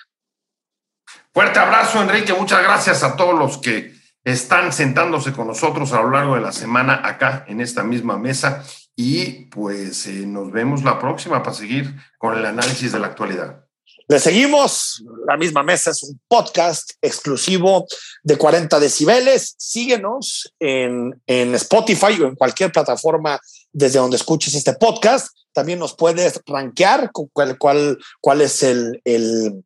Fuerte 1.33 1.59
abrazo, 1.59 2.01
Enrique. 2.01 2.33
Muchas 2.33 2.63
gracias 2.63 3.03
a 3.03 3.15
todos 3.15 3.37
los 3.37 3.57
que 3.57 3.93
están 4.23 4.71
sentándose 4.71 5.33
con 5.33 5.47
nosotros 5.47 5.93
a 5.93 6.01
lo 6.01 6.09
largo 6.09 6.35
de 6.35 6.41
la 6.41 6.51
semana 6.51 7.01
acá 7.03 7.45
en 7.47 7.61
esta 7.61 7.83
misma 7.83 8.17
mesa. 8.17 8.63
Y 8.95 9.45
pues 9.47 10.07
eh, 10.07 10.25
nos 10.25 10.51
vemos 10.51 10.83
la 10.83 10.97
próxima 10.99 11.43
para 11.43 11.55
seguir 11.55 11.93
con 12.17 12.37
el 12.37 12.45
análisis 12.45 12.91
de 12.91 12.99
la 12.99 13.07
actualidad. 13.07 13.64
Le 14.07 14.19
seguimos. 14.19 15.03
La 15.27 15.35
misma 15.35 15.63
mesa 15.63 15.89
es 15.89 16.03
un 16.03 16.19
podcast 16.27 16.91
exclusivo 17.01 17.87
de 18.21 18.37
40 18.37 18.79
decibeles. 18.79 19.55
Síguenos 19.57 20.53
en, 20.59 21.19
en 21.25 21.55
Spotify 21.55 22.21
o 22.21 22.27
en 22.27 22.35
cualquier 22.35 22.71
plataforma 22.71 23.39
desde 23.73 23.97
donde 23.97 24.17
escuches 24.17 24.53
este 24.53 24.73
podcast. 24.73 25.35
También 25.53 25.79
nos 25.79 25.95
puedes 25.95 26.39
rankear 26.45 27.09
cuál, 27.11 27.57
cuál, 27.57 27.97
cuál 28.21 28.41
es 28.41 28.61
el, 28.61 29.01
el, 29.05 29.63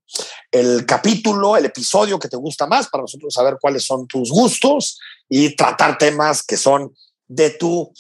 el 0.52 0.86
capítulo, 0.86 1.58
el 1.58 1.66
episodio 1.66 2.18
que 2.18 2.30
te 2.30 2.38
gusta 2.38 2.66
más 2.66 2.88
para 2.88 3.02
nosotros 3.02 3.34
saber 3.34 3.58
cuáles 3.60 3.84
son 3.84 4.08
tus 4.08 4.32
gustos 4.32 5.00
y 5.28 5.54
tratar 5.56 5.98
temas 5.98 6.44
que 6.44 6.56
son 6.56 6.96
de 7.28 7.50
tu 7.50 7.92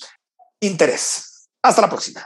interés. 0.61 1.49
Hasta 1.61 1.81
la 1.81 1.89
próxima. 1.89 2.25